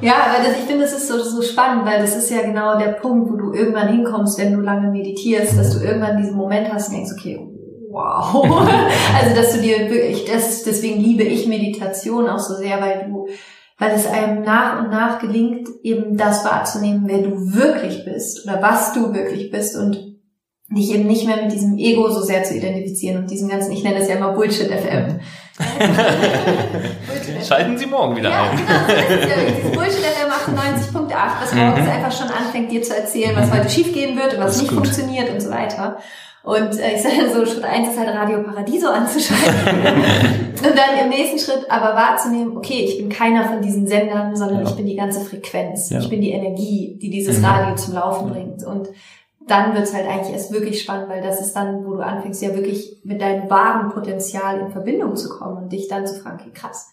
[0.00, 2.76] Ja, aber das, ich finde, das ist so, so spannend, weil das ist ja genau
[2.76, 6.72] der Punkt, wo du irgendwann hinkommst, wenn du lange meditierst, dass du irgendwann diesen Moment
[6.72, 7.38] hast und denkst, okay,
[7.90, 8.44] wow.
[9.22, 13.28] also, dass du dir wirklich, das, deswegen liebe ich Meditation auch so sehr, weil du,
[13.78, 18.60] weil es einem nach und nach gelingt, eben das wahrzunehmen, wer du wirklich bist oder
[18.60, 20.09] was du wirklich bist und
[20.70, 23.82] dich eben nicht mehr mit diesem Ego so sehr zu identifizieren und diesem ganzen, ich
[23.82, 25.18] nenne es ja immer Bullshit FM.
[27.06, 27.46] Bullshit.
[27.48, 28.56] Schalten Sie morgen wieder Ja, ein.
[28.56, 29.36] genau, so ist ja.
[29.56, 31.12] Dieses Bullshit FM 98.8,
[31.42, 34.58] was morgens einfach schon anfängt, dir zu erzählen, was heute schiefgehen wird und was Das
[34.62, 34.78] nicht gut.
[34.86, 35.98] funktioniert und so weiter.
[36.42, 39.44] Und äh, ich sage so, Schritt eins ist halt Radio Paradiso anzuschalten.
[39.76, 44.62] und dann im nächsten Schritt aber wahrzunehmen, okay, ich bin keiner von diesen Sendern, sondern
[44.64, 44.70] Ja.
[44.70, 45.90] ich bin die ganze Frequenz.
[45.90, 46.00] Ja.
[46.00, 47.44] Ich bin die Energie, die dieses Mhm.
[47.44, 48.64] Radio zum Laufen bringt.
[48.64, 48.88] Und
[49.46, 52.54] dann wird's halt eigentlich erst wirklich spannend, weil das ist dann, wo du anfängst, ja
[52.54, 56.52] wirklich mit deinem wahren Potenzial in Verbindung zu kommen und dich dann zu fragen, okay,
[56.52, 56.92] krass.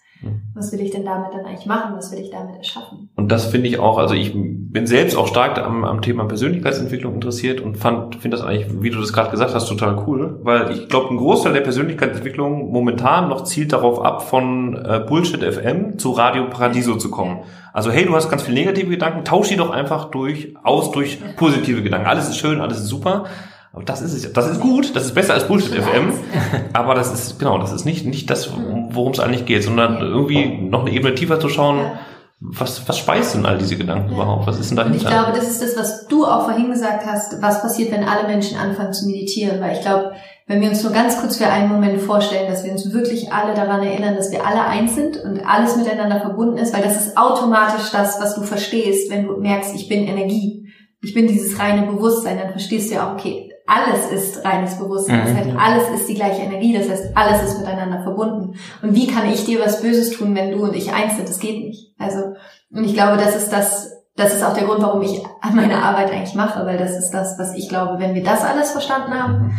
[0.54, 1.96] Was will ich denn damit dann eigentlich machen?
[1.96, 3.10] Was will ich damit erschaffen?
[3.16, 7.14] Und das finde ich auch, also ich bin selbst auch stark am, am Thema Persönlichkeitsentwicklung
[7.16, 10.72] interessiert und fand, finde das eigentlich, wie du das gerade gesagt hast, total cool, weil
[10.72, 16.00] ich glaube, ein Großteil der Persönlichkeitsentwicklung momentan noch zielt darauf ab, von äh, Bullshit FM
[16.00, 17.44] zu Radio Paradiso zu kommen.
[17.74, 21.20] Also hey, du hast ganz viele negative Gedanken, tausch die doch einfach durch, aus durch
[21.36, 22.08] positive Gedanken.
[22.08, 23.26] Alles ist schön, alles ist super.
[23.74, 26.14] Aber das ist es, das ist gut, das ist besser als Bullshit FM.
[26.74, 28.50] Aber das ist, genau, das ist nicht, nicht das,
[28.92, 31.92] worum es eigentlich geht, sondern irgendwie noch eine Ebene tiefer zu schauen,
[32.40, 34.16] was, was speist denn all diese Gedanken Ja.
[34.16, 34.46] überhaupt?
[34.48, 35.24] Was ist denn Und ich dahinter?
[35.24, 38.58] glaube, das ist das, was du auch vorhin gesagt hast, was passiert, wenn alle Menschen
[38.60, 39.60] anfangen zu meditieren.
[39.60, 40.12] Weil ich glaube,
[40.46, 43.56] wenn wir uns nur ganz kurz für einen Moment vorstellen, dass wir uns wirklich alle
[43.56, 47.18] daran erinnern, dass wir alle eins sind und alles miteinander verbunden ist, weil das ist
[47.18, 50.64] automatisch das, was du verstehst, wenn du merkst, ich bin Energie.
[51.02, 55.22] Ich bin dieses reine Bewusstsein, dann verstehst du ja auch, okay, alles ist reines Bewusstsein.
[55.26, 55.38] Das Mhm.
[55.38, 56.78] heißt, alles ist die gleiche Energie.
[56.78, 58.58] Das heißt, alles ist miteinander verbunden.
[58.82, 61.28] Und wie kann ich dir was Böses tun, wenn du und ich eins sind?
[61.28, 61.94] Das geht nicht.
[62.00, 62.34] Also,
[62.74, 65.22] und ich glaube, das ist das, das ist auch der Grund, warum ich
[65.54, 68.72] meine Arbeit eigentlich mache, weil das ist das, was ich glaube, wenn wir das alles
[68.72, 69.58] verstanden haben,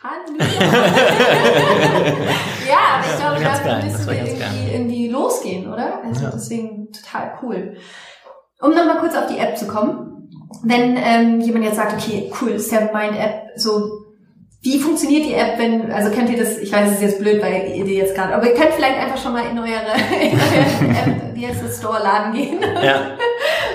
[0.00, 0.72] Halleluja.
[2.68, 6.00] ja, aber ich glaube, Ganz dafür müssen wir irgendwie, irgendwie losgehen, oder?
[6.04, 6.30] Also Ja.
[6.32, 7.76] deswegen total cool.
[8.60, 10.17] Um nochmal kurz auf die App zu kommen.
[10.62, 14.06] Wenn ähm, jemand jetzt sagt, okay, cool, Seven Mind App, so
[14.60, 17.40] wie funktioniert die App, wenn, also kennt ihr das, ich weiß, es ist jetzt blöd,
[17.40, 19.68] weil ihr die jetzt gerade, aber ihr könnt vielleicht einfach schon mal in eure,
[20.20, 23.12] in eure App, wie heißt das, Store-Laden gehen Ja.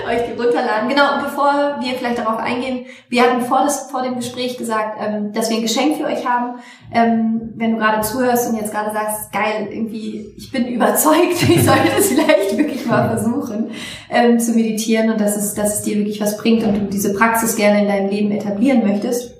[0.06, 0.88] euch runterladen.
[0.88, 4.98] Genau, und bevor wir vielleicht darauf eingehen, wir hatten vor, das, vor dem Gespräch gesagt,
[5.00, 6.60] ähm, dass wir ein Geschenk für euch haben.
[6.92, 11.64] Ähm, wenn du gerade zuhörst und jetzt gerade sagst, geil, irgendwie, ich bin überzeugt, ich
[11.64, 13.70] sollte es vielleicht wirklich mal versuchen
[14.10, 17.14] ähm, zu meditieren und dass es, dass es dir wirklich was bringt und du diese
[17.14, 19.33] Praxis gerne in deinem Leben etablieren möchtest.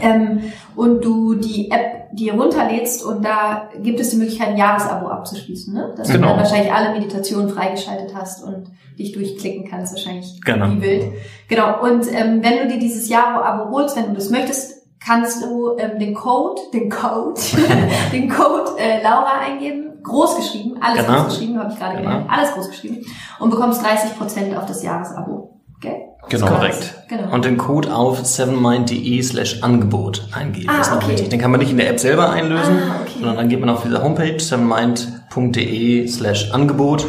[0.00, 5.08] Ähm, und du die App dir runterlädst und da gibt es die Möglichkeit, ein Jahresabo
[5.08, 5.94] abzuschließen, ne?
[5.96, 6.20] Dass genau.
[6.20, 10.70] du dann wahrscheinlich alle Meditationen freigeschaltet hast und dich durchklicken kannst, wahrscheinlich genau.
[10.70, 11.04] wie wild.
[11.48, 11.82] Genau.
[11.82, 15.98] Und ähm, wenn du dir dieses Jahresabo holst, wenn du das möchtest, kannst du ähm,
[15.98, 17.40] den Code, den Code,
[18.12, 21.22] den Code äh, Laura eingeben, groß geschrieben, alles genau.
[21.22, 22.08] groß geschrieben, habe ich gerade genau.
[22.08, 23.06] gelernt, alles groß geschrieben
[23.38, 25.60] und bekommst 30 Prozent auf das Jahresabo.
[25.76, 26.09] Okay?
[26.28, 26.46] Genau.
[26.46, 26.94] Korrekt.
[27.08, 27.32] Genau.
[27.32, 30.68] Und den Code auf sevenmind.de slash Angebot eingeben.
[30.68, 31.12] Ah, das ist noch okay.
[31.12, 31.28] wichtig.
[31.30, 33.14] Den kann man nicht in der App selber einlösen, ah, okay.
[33.18, 37.06] sondern dann geht man auf diese Homepage sevenmind.de slash Angebot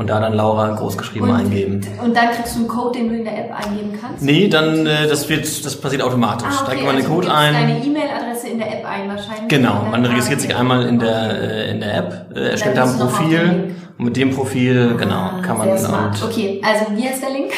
[0.00, 1.80] und da dann Laura großgeschrieben und, eingeben.
[2.02, 4.22] Und dann kriegst du einen Code, den du in der App eingeben kannst?
[4.22, 6.48] Nee, dann äh, das wird das passiert automatisch.
[6.48, 6.64] Ah, okay.
[6.66, 7.52] Da gibt man also den Code ein.
[7.52, 9.48] deine E-Mail-Adresse in der App ein wahrscheinlich.
[9.48, 12.96] Genau, man registriert sich einmal in der äh, in der App, äh, erstellt da ein
[12.96, 17.30] Profil und mit dem Profil, genau, ah, kann man und Okay, also wie heißt der
[17.30, 17.52] Link?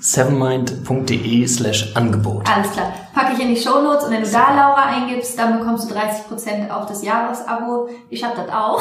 [0.00, 2.48] sevenmind.de slash Angebot.
[2.48, 2.92] Alles klar.
[3.14, 5.94] Packe ich in die Show Notes und wenn du da Laura eingibst, dann bekommst du
[5.94, 7.88] 30% auf das Jahresabo.
[8.10, 8.80] Ich habe das auch.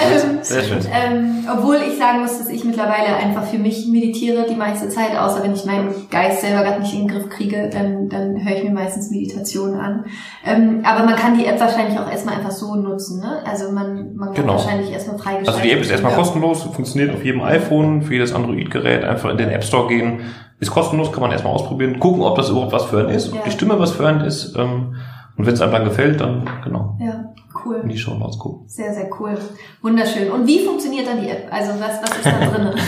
[0.00, 0.78] ähm, Sehr schön.
[0.92, 5.16] Ähm, obwohl ich sagen muss, dass ich mittlerweile einfach für mich meditiere die meiste Zeit,
[5.18, 8.58] außer wenn ich meinen Geist selber gerade nicht in den Griff kriege, dann, dann höre
[8.58, 10.04] ich mir meistens Meditationen an.
[10.44, 13.20] Ähm, aber man kann die App wahrscheinlich auch erstmal einfach so nutzen.
[13.20, 13.42] Ne?
[13.44, 14.52] Also man, man kann genau.
[14.52, 15.48] wahrscheinlich erstmal freigeschaltet.
[15.48, 19.38] Also die App ist erstmal kostenlos, funktioniert auf jedem iPhone, für jedes Android-Gerät einfach in
[19.38, 20.20] den App Store gehen.
[20.60, 23.38] Ist kostenlos, kann man erstmal ausprobieren, gucken, ob das überhaupt was für einen ist, ja.
[23.38, 24.54] ob die Stimme was für einen ist.
[24.56, 24.94] Ähm,
[25.36, 26.96] und wenn es einem dann gefällt, dann genau.
[27.00, 27.32] Ja,
[27.64, 27.80] cool.
[27.82, 28.68] In die Show Notes gucken.
[28.68, 29.36] Sehr, sehr cool.
[29.80, 30.30] Wunderschön.
[30.30, 31.48] Und wie funktioniert dann die App?
[31.50, 32.74] Also was, was ist da drin?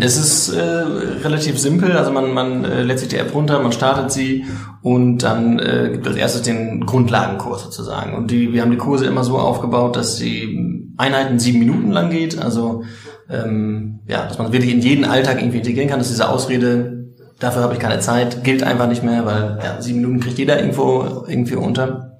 [0.00, 3.72] Es ist äh, relativ simpel, also man, man äh, lädt sich die App runter, man
[3.72, 4.46] startet sie
[4.80, 8.14] und dann äh, gibt es als erstes den Grundlagenkurs sozusagen.
[8.14, 12.08] Und die, wir haben die Kurse immer so aufgebaut, dass die Einheiten sieben Minuten lang
[12.08, 12.84] geht, also
[13.32, 17.06] ähm, ja, dass man wirklich in jeden Alltag irgendwie integrieren kann, dass diese Ausrede,
[17.38, 20.60] dafür habe ich keine Zeit, gilt einfach nicht mehr, weil ja, sieben Minuten kriegt jeder
[20.60, 22.12] irgendwo irgendwie unter.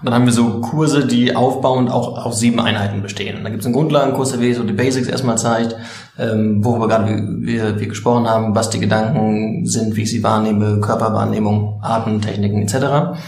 [0.00, 3.36] Und dann haben wir so Kurse, die aufbauend auch auf sieben Einheiten bestehen.
[3.36, 5.74] Und dann gibt es einen Grundlagenkurs, der so die Basics erstmal zeigt,
[6.16, 10.80] ähm, worüber gerade wir, wir gesprochen haben, was die Gedanken sind, wie ich sie wahrnehme,
[10.80, 13.18] Körperwahrnehmung, Atemtechniken etc.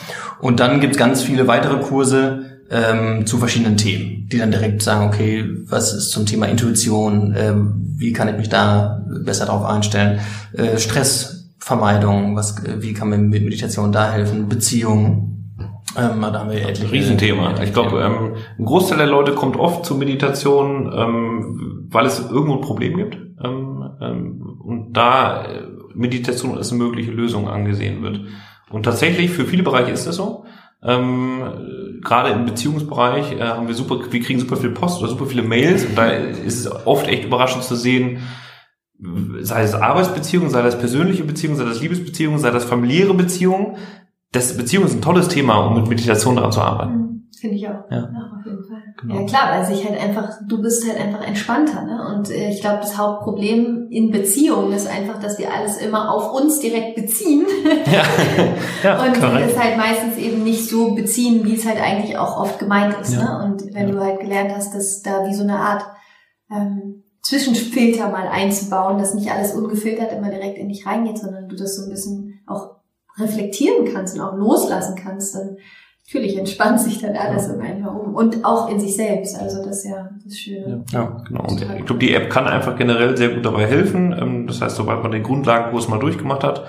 [0.41, 4.83] Und dann gibt es ganz viele weitere Kurse, ähm, zu verschiedenen Themen, die dann direkt
[4.83, 9.65] sagen, okay, was ist zum Thema Intuition, ähm, wie kann ich mich da besser darauf
[9.65, 10.21] einstellen,
[10.53, 15.31] äh, Stressvermeidung, was, wie kann mir mit Meditation da helfen, Beziehungen,
[15.99, 17.61] ähm, da haben wir etliche, Riesenthema.
[17.63, 22.55] Ich glaube, ähm, ein Großteil der Leute kommt oft zur Meditation, ähm, weil es irgendwo
[22.55, 23.19] ein Problem gibt.
[23.43, 25.63] Ähm, ähm, und da äh,
[25.95, 28.21] Meditation als eine mögliche Lösung angesehen wird.
[28.71, 30.45] Und tatsächlich, für viele Bereiche ist das so.
[30.83, 35.27] Ähm, gerade im Beziehungsbereich äh, haben wir super, wir kriegen super viel Post oder super
[35.27, 38.21] viele Mails und da ist es oft echt überraschend zu sehen,
[39.41, 43.77] sei es Arbeitsbeziehungen, sei das persönliche Beziehungen, sei das Liebesbeziehungen, sei das familiäre Beziehungen.
[44.33, 47.10] Das Beziehung ist ein tolles Thema, um mit Meditation daran zu arbeiten.
[47.41, 47.91] Finde ich auch.
[47.91, 47.97] Ja.
[48.13, 48.83] ja, auf jeden Fall.
[49.01, 49.15] Genau.
[49.15, 52.15] Ja klar, weil sich halt einfach, du bist halt einfach entspannter, ne?
[52.15, 56.35] Und äh, ich glaube, das Hauptproblem in Beziehungen ist einfach, dass wir alles immer auf
[56.35, 57.47] uns direkt beziehen.
[57.91, 58.03] Ja.
[58.83, 59.53] ja und korrekt.
[59.53, 63.15] es halt meistens eben nicht so beziehen, wie es halt eigentlich auch oft gemeint ist.
[63.15, 63.39] Ja.
[63.39, 63.45] Ne?
[63.47, 63.95] Und wenn ja.
[63.95, 65.85] du halt gelernt hast, dass da wie so eine Art
[66.51, 71.57] ähm, Zwischenfilter mal einzubauen, dass nicht alles ungefiltert immer direkt in dich reingeht, sondern du
[71.57, 72.77] das so ein bisschen auch
[73.19, 75.57] reflektieren kannst und auch loslassen kannst, dann
[76.13, 77.55] natürlich entspannt sich dann alles ja.
[77.55, 79.39] um einen herum und auch in sich selbst.
[79.39, 80.85] Also das ist ja das Schöne.
[80.93, 81.43] Ja, ja genau.
[81.43, 84.13] Und ich glaube, die App kann einfach generell sehr gut dabei helfen.
[84.19, 86.67] Ähm, das heißt, sobald man den Grundlagenkurs mal durchgemacht hat,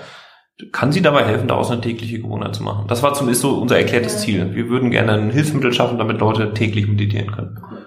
[0.70, 2.84] kann sie dabei helfen, daraus eine tägliche Gewohnheit zu machen.
[2.86, 4.20] Das war zumindest so unser erklärtes ja.
[4.20, 4.54] Ziel.
[4.54, 7.58] Wir würden gerne ein Hilfsmittel schaffen, damit Leute täglich meditieren können.
[7.68, 7.81] Cool.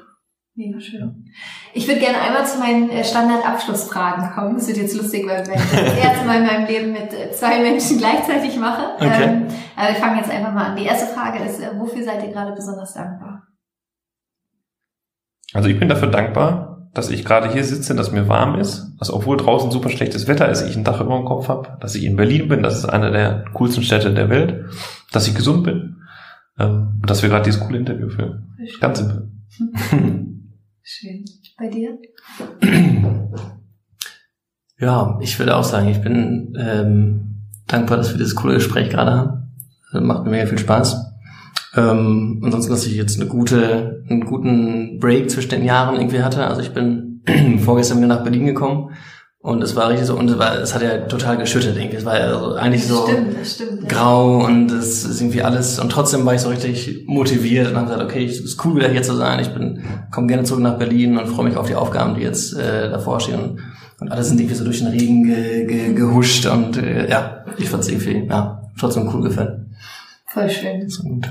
[0.57, 1.25] Mega schön.
[1.73, 4.55] Ich würde gerne einmal zu meinen äh, Standardabschlussfragen kommen.
[4.55, 7.59] Das wird jetzt lustig, weil ich das erste Mal in meinem Leben mit äh, zwei
[7.59, 8.95] Menschen gleichzeitig mache.
[8.95, 9.23] Okay.
[9.23, 10.77] Ähm, aber wir fangen jetzt einfach mal an.
[10.77, 13.43] Die erste Frage ist, äh, wofür seid ihr gerade besonders dankbar?
[15.53, 19.11] Also ich bin dafür dankbar, dass ich gerade hier sitze, dass mir warm ist, dass
[19.11, 22.05] obwohl draußen super schlechtes Wetter ist, ich ein Dach über dem Kopf habe, dass ich
[22.05, 24.63] in Berlin bin, das ist eine der coolsten Städte der Welt,
[25.11, 25.97] dass ich gesund bin
[26.57, 28.55] ähm, und dass wir gerade dieses coole Interview führen.
[28.79, 29.31] Ganz simpel.
[30.87, 31.25] Schön.
[31.57, 31.97] Bei dir?
[34.77, 39.11] Ja, ich würde auch sagen, ich bin ähm, dankbar, dass wir dieses coole Gespräch gerade
[39.11, 39.53] haben.
[39.93, 40.97] Das macht mir mega viel Spaß.
[41.77, 46.45] Ähm, ansonsten, dass ich jetzt eine gute, einen guten Break zwischen den Jahren irgendwie hatte.
[46.45, 47.23] Also ich bin
[47.63, 48.91] vorgestern wieder nach Berlin gekommen
[49.45, 51.97] und es war richtig so, und es, war, es hat ja total geschüttet irgendwie.
[51.97, 53.81] Es war ja so, eigentlich so Stimmt, stimmt.
[53.83, 53.87] ja.
[53.87, 55.77] grau und es ist irgendwie alles.
[55.77, 58.87] Und trotzdem war ich so richtig motiviert und habe gesagt, okay, es ist cool wieder
[58.87, 59.39] hier zu sein.
[59.39, 62.57] Ich bin komme gerne zurück nach Berlin und freue mich auf die Aufgaben, die jetzt
[62.57, 63.39] äh, davor stehen.
[63.39, 63.59] Und,
[63.99, 67.69] und alle sind irgendwie so durch den Regen ge, ge, gehuscht und äh, ja, ich
[67.69, 69.75] fand's irgendwie, ja, trotzdem cool gefallen.
[70.25, 70.89] Voll schön.
[70.89, 71.29] So gut.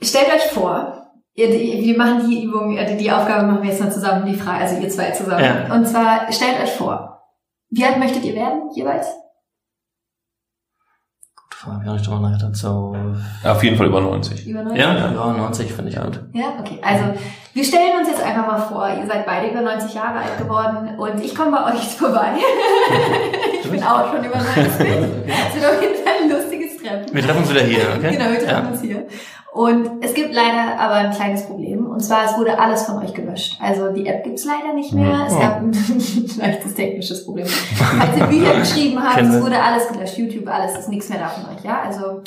[0.00, 1.01] Stellt euch vor,
[1.34, 4.34] ihr, die, wir machen die Übung, äh, die Aufgabe machen wir jetzt mal zusammen, die
[4.34, 5.44] Frage, also ihr zwei zusammen.
[5.44, 5.74] Ja.
[5.74, 7.22] Und zwar, stellt euch vor,
[7.70, 9.06] wie alt möchtet ihr werden, jeweils?
[11.34, 12.56] Gute Frage, ja, ich drüber nachgedacht.
[12.56, 12.94] So,
[13.44, 14.46] Auf jeden Fall über 90.
[14.46, 14.78] Über 90?
[14.78, 16.20] ja, ja, 90 finde ich gut.
[16.34, 16.78] Ja, okay.
[16.82, 17.04] Also,
[17.54, 20.98] wir stellen uns jetzt einfach mal vor, ihr seid beide über 90 Jahre alt geworden
[20.98, 22.32] und ich komme bei euch vorbei.
[23.62, 24.54] ich bin auch schon über 90.
[24.64, 27.14] Das wird auf jeden Fall ein lustiges Treffen.
[27.14, 28.16] Wir treffen uns wieder hier, okay?
[28.16, 28.70] Genau, wir treffen ja.
[28.70, 29.06] uns hier.
[29.52, 31.86] Und es gibt leider aber ein kleines Problem.
[31.86, 33.58] Und zwar, es wurde alles von euch gelöscht.
[33.60, 35.26] Also die App gibt's leider nicht mehr.
[35.28, 35.72] Es gab ein
[36.38, 37.46] leichtes technisches Problem.
[38.00, 40.16] Als ihr Bücher geschrieben habt, es wurde alles gelöscht.
[40.16, 41.62] YouTube, alles, ist nichts mehr da von euch.
[41.64, 42.22] Ja, also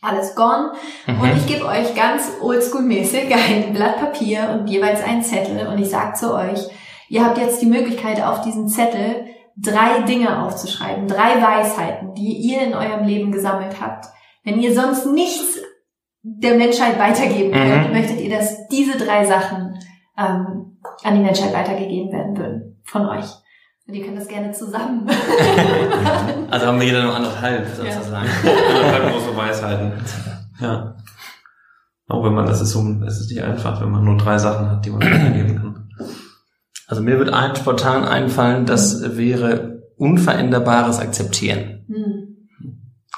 [0.00, 0.72] alles gone.
[1.06, 1.20] Mhm.
[1.20, 5.66] Und ich gebe euch ganz oldschool-mäßig ein Blatt Papier und jeweils einen Zettel.
[5.66, 6.68] Und ich sage zu euch,
[7.10, 9.26] ihr habt jetzt die Möglichkeit, auf diesen Zettel
[9.58, 11.06] drei Dinge aufzuschreiben.
[11.06, 14.06] Drei Weisheiten, die ihr in eurem Leben gesammelt habt.
[14.42, 15.58] Wenn ihr sonst nichts
[16.28, 17.70] der Menschheit weitergeben Mhm.
[17.70, 19.78] könnt, möchtet ihr, dass diese drei Sachen
[20.18, 22.80] ähm, an die Menschheit weitergegeben werden würden.
[22.84, 23.26] Von euch.
[23.86, 25.16] Und ihr könnt das gerne zusammen machen.
[26.50, 27.92] Also haben wir jeder nur anderthalb, Ja.
[27.92, 28.26] sozusagen.
[28.74, 29.92] Anderthalb große Weisheiten.
[30.60, 30.96] Ja.
[32.08, 34.70] Auch wenn man, das ist so, es ist nicht einfach, wenn man nur drei Sachen
[34.70, 35.88] hat, die man weitergeben kann.
[36.88, 41.84] Also mir wird ein spontan einfallen, das wäre unveränderbares Akzeptieren.
[41.88, 42.15] Hm.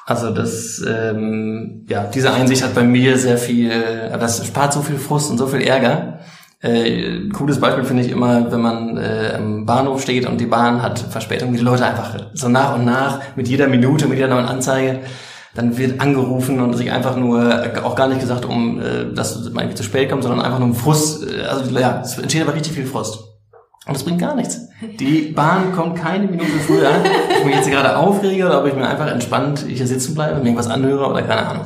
[0.09, 4.81] Also das, ähm, ja, diese Einsicht hat bei mir sehr viel, äh, das spart so
[4.81, 6.21] viel Frust und so viel Ärger.
[6.63, 10.81] Äh, cooles Beispiel finde ich immer, wenn man äh, am Bahnhof steht und die Bahn
[10.81, 14.47] hat Verspätung, die Leute einfach so nach und nach mit jeder Minute, mit jeder neuen
[14.47, 15.01] Anzeige,
[15.55, 19.51] dann wird angerufen und sich einfach nur, äh, auch gar nicht gesagt, um äh, dass
[19.51, 21.31] man zu spät kommt, sondern einfach nur um Frust.
[21.31, 23.19] äh, Also ja, es entsteht aber richtig viel Frust.
[23.87, 24.68] Und das bringt gar nichts.
[25.01, 26.89] Die Bahn kommt keine Minute früher.
[26.91, 30.35] Ob ich mich jetzt gerade aufrege oder ob ich mir einfach entspannt hier sitzen bleibe
[30.37, 31.65] und mir irgendwas anhöre oder keine Ahnung.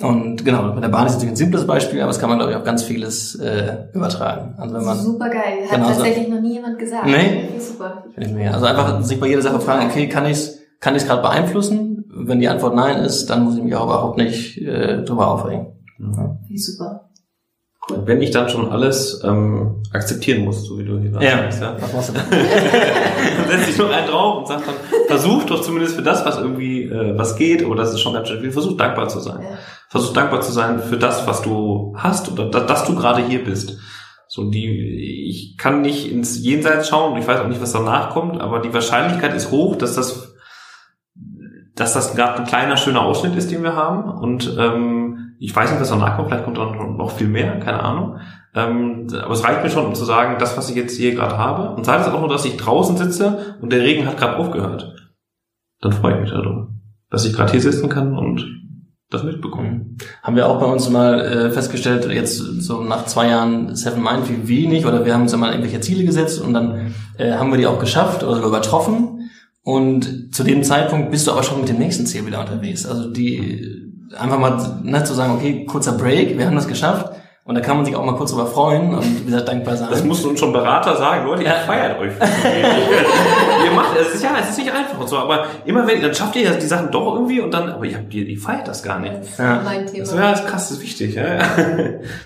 [0.00, 2.52] Und genau, bei der Bahn ist natürlich ein simples Beispiel, aber es kann man, glaube
[2.52, 4.54] ich, auf ganz vieles äh, übertragen.
[4.56, 5.64] Also wenn man, Super geil.
[5.68, 5.94] Hat Genau so.
[5.94, 7.06] tatsächlich noch nie jemand gesagt.
[7.06, 7.50] Nee.
[7.58, 8.04] Super.
[8.14, 10.96] finde ich mir, also einfach sich bei jeder Sache fragen, okay, kann ich es kann
[10.96, 12.04] ich's gerade beeinflussen?
[12.08, 15.66] Wenn die Antwort nein ist, dann muss ich mich auch überhaupt nicht äh, drüber aufregen.
[16.48, 17.09] Wie super.
[18.06, 21.38] Wenn ich dann schon alles ähm, akzeptieren muss, so wie du hier Ja.
[21.42, 22.22] sagst, ja, Was machst du denn?
[22.30, 24.74] dann setze ich noch einen drauf und sag dann,
[25.06, 28.28] versuch doch zumindest für das, was irgendwie äh, was geht, oder das ist schon ganz
[28.28, 29.40] schön viel, versuch dankbar zu sein.
[29.42, 29.58] Ja.
[29.88, 33.44] Versuch dankbar zu sein für das, was du hast oder da, dass du gerade hier
[33.44, 33.76] bist.
[34.28, 38.10] So die, ich kann nicht ins Jenseits schauen und ich weiß auch nicht, was danach
[38.10, 40.34] kommt, aber die Wahrscheinlichkeit ist hoch, dass das,
[41.74, 44.04] dass das gerade ein kleiner schöner Ausschnitt ist, den wir haben.
[44.08, 44.99] Und ähm,
[45.42, 46.28] ich weiß nicht, was danach kommt.
[46.28, 48.18] Vielleicht kommt dann noch viel mehr, keine Ahnung.
[48.54, 51.38] Ähm, aber es reicht mir schon, um zu sagen, das, was ich jetzt hier gerade
[51.38, 54.36] habe, und sei es auch nur, dass ich draußen sitze und der Regen hat gerade
[54.36, 54.94] aufgehört,
[55.80, 56.68] dann freue ich mich darüber,
[57.10, 58.46] dass ich gerade hier sitzen kann und
[59.08, 59.96] das mitbekommen.
[60.22, 64.28] Haben wir auch bei uns mal äh, festgestellt, jetzt so nach zwei Jahren Seven Mind,
[64.28, 67.50] wie wenig, oder wir haben uns ja mal irgendwelche Ziele gesetzt und dann äh, haben
[67.50, 69.30] wir die auch geschafft oder sogar übertroffen.
[69.62, 72.86] Und zu dem Zeitpunkt bist du aber schon mit dem nächsten Ziel wieder unterwegs.
[72.86, 77.12] Also die einfach mal ne, zu sagen, okay, kurzer Break, wir haben das geschafft.
[77.42, 79.88] Und da kann man sich auch mal kurz drüber freuen und wie gesagt dankbar sein.
[79.90, 81.54] Das mussten uns schon Berater sagen, Leute, Ja.
[81.56, 82.12] ihr feiert euch.
[83.64, 86.14] ihr macht, es ist ja, es ist nicht einfach und so, aber immer wenn, dann
[86.14, 88.68] schafft ihr ja die Sachen doch irgendwie und dann, aber ihr habt, ihr, ihr feiert
[88.68, 89.16] das gar nicht.
[89.16, 89.62] Das ist Ja.
[89.64, 89.98] mein Thema.
[90.04, 91.22] Das, ja, das ist krass, das ist wichtig, ja.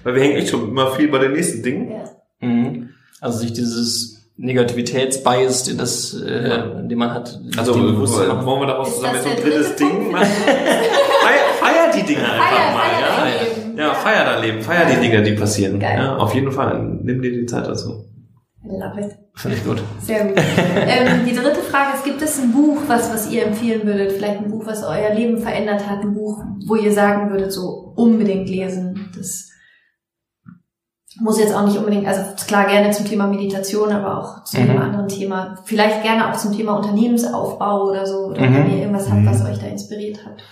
[0.02, 1.90] Weil wir hängen echt schon immer viel bei den nächsten Dingen.
[1.92, 2.46] Ja.
[2.48, 2.90] Mhm.
[3.20, 6.58] Also sich dieses Negativitätsbias, das, äh, Ja.
[6.82, 10.10] den man hat, Also, dem wollen wir daraus zusammen jetzt so ein drittes dritte Ding
[10.12, 10.26] machen?
[11.96, 13.24] Die Dinge einfach Feier, mal, feier ja.
[13.24, 13.78] dein Leben.
[13.78, 15.78] Ja, feier dein Leben, feier die Dinge, die passieren.
[15.80, 15.96] Geil.
[15.98, 16.98] Ja, auf jeden Fall.
[17.02, 18.04] Nimm dir die Zeit dazu.
[18.66, 19.16] Love it.
[19.36, 19.82] Finde ich gut.
[20.00, 20.36] Sehr gut.
[20.38, 24.12] ähm, die dritte Frage ist, gibt es ein Buch, was, was ihr empfehlen würdet?
[24.12, 26.00] Vielleicht ein Buch, was euer Leben verändert hat?
[26.02, 29.10] Ein Buch, wo ihr sagen würdet, so unbedingt lesen?
[29.16, 29.50] Das
[31.20, 34.76] muss jetzt auch nicht unbedingt, also klar gerne zum Thema Meditation, aber auch zu einem
[34.76, 34.82] Mhm.
[34.82, 35.58] anderen Thema.
[35.64, 38.26] Vielleicht gerne auch zum Thema Unternehmensaufbau oder so.
[38.30, 38.54] Oder Mhm.
[38.54, 40.42] wenn ihr irgendwas habt, was euch da inspiriert hat.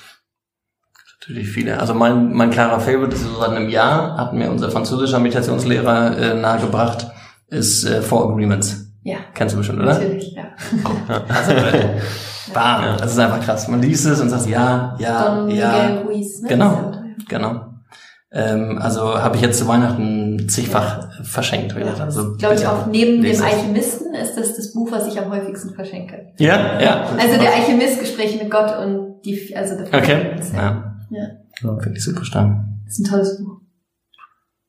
[1.22, 1.78] Natürlich viele.
[1.78, 6.18] Also mein, mein klarer Favorite ist so seit einem Jahr, hat mir unser französischer Meditationslehrer
[6.18, 7.06] äh, nahegebracht,
[7.46, 8.88] ist äh, Four Agreements.
[9.04, 9.94] Ja, Kennst du bestimmt, oder?
[9.94, 10.44] natürlich, ja.
[11.28, 11.52] Also,
[12.52, 12.82] bam.
[12.82, 12.96] Ja.
[12.96, 13.68] Das ist einfach krass.
[13.68, 15.72] Man liest es und sagt ja, ja, Don ja.
[15.72, 16.48] Miguel Ruiz, ne?
[16.48, 16.90] Genau.
[16.92, 17.14] Der ja.
[17.28, 17.60] Genau.
[18.34, 21.76] Ähm, also habe ich jetzt zu Weihnachten zigfach verschenkt.
[21.78, 23.42] Ja, also, glaube ich auch neben dem.
[23.42, 26.32] Alchemisten ist das das Buch, was ich am häufigsten verschenke.
[26.38, 27.06] Ja, ja.
[27.18, 30.36] Also der Alchemist, Gespräche mit Gott und die, also The Okay.
[30.54, 30.91] Ja.
[31.12, 31.28] Ja.
[31.62, 31.78] ja.
[31.78, 32.64] Finde ich super stark.
[32.84, 33.60] Das ist ein tolles Buch.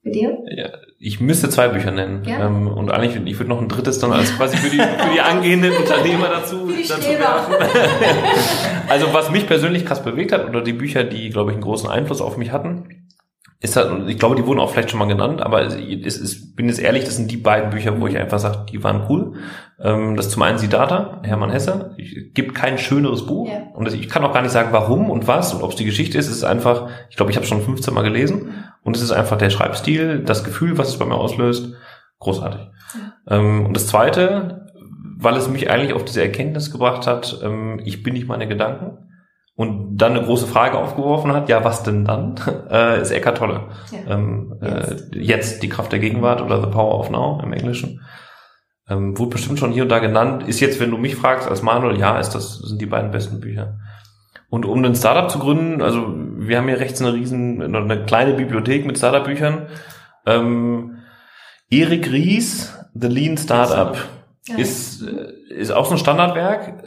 [0.03, 0.37] Bei dir?
[0.53, 0.69] Ja,
[0.99, 2.25] ich müsste zwei Bücher nennen.
[2.25, 2.45] Ja.
[2.45, 5.21] Ähm, und eigentlich, ich würde noch ein drittes dann als quasi für die, für die
[5.21, 7.53] angehenden Unternehmer dazu, dazu werfen.
[8.89, 11.89] also was mich persönlich krass bewegt hat, oder die Bücher, die, glaube ich, einen großen
[11.89, 13.02] Einfluss auf mich hatten,
[13.63, 16.67] ist halt, und ich glaube, die wurden auch vielleicht schon mal genannt, aber ist, bin
[16.67, 19.35] jetzt ehrlich, das sind die beiden Bücher, wo ich einfach sage, die waren cool.
[19.79, 21.95] Ähm, das ist zum einen Siddhartha, Hermann Hesse.
[21.97, 23.47] Es gibt kein schöneres Buch.
[23.47, 23.69] Ja.
[23.73, 25.85] Und das, ich kann auch gar nicht sagen, warum und was und ob es die
[25.85, 26.27] Geschichte ist.
[26.27, 28.65] Es ist einfach, ich glaube, ich habe schon 15 Mal gelesen.
[28.83, 31.73] Und es ist einfach der Schreibstil, das Gefühl, was es bei mir auslöst,
[32.19, 32.67] großartig.
[33.29, 34.67] Ähm, und das Zweite,
[35.17, 38.97] weil es mich eigentlich auf diese Erkenntnis gebracht hat, ähm, ich bin nicht meine Gedanken.
[39.55, 42.35] Und dann eine große Frage aufgeworfen hat, ja, was denn dann?
[42.71, 43.67] Äh, ist Eckhart Tolle.
[43.91, 44.15] Ja.
[44.15, 45.15] Ähm, Jetzt.
[45.15, 48.01] Äh, jetzt die Kraft der Gegenwart oder The Power of Now im Englischen.
[48.89, 50.43] Ähm, wurde bestimmt schon hier und da genannt.
[50.47, 53.39] Ist jetzt, wenn du mich fragst als Manuel, ja, ist das sind die beiden besten
[53.39, 53.77] Bücher.
[54.49, 58.33] Und um ein Startup zu gründen, also wir haben hier rechts eine riesen, eine kleine
[58.33, 59.67] Bibliothek mit Startup-Büchern.
[60.25, 60.97] Ähm,
[61.69, 63.95] Erik Ries, The Lean Startup,
[64.47, 64.57] Ja.
[64.57, 66.83] ist, äh, ist auch so ein Standardwerk.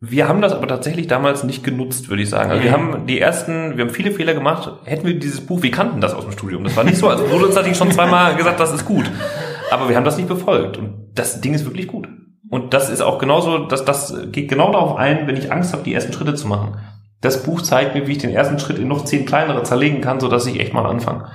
[0.00, 2.50] Wir haben das aber tatsächlich damals nicht genutzt, würde ich sagen.
[2.50, 4.70] Also wir haben die ersten, wir haben viele Fehler gemacht.
[4.84, 6.62] Hätten wir dieses Buch, wir kannten das aus dem Studium.
[6.62, 9.10] Das war nicht so, also wurde uns natürlich schon zweimal gesagt, das ist gut.
[9.72, 10.76] Aber wir haben das nicht befolgt.
[10.76, 12.08] Und das Ding ist wirklich gut.
[12.48, 15.82] Und das ist auch genauso, dass das geht genau darauf ein, wenn ich Angst habe,
[15.82, 16.78] die ersten Schritte zu machen.
[17.20, 20.20] Das Buch zeigt mir, wie ich den ersten Schritt in noch zehn kleinere zerlegen kann,
[20.20, 21.30] sodass ich echt mal anfange.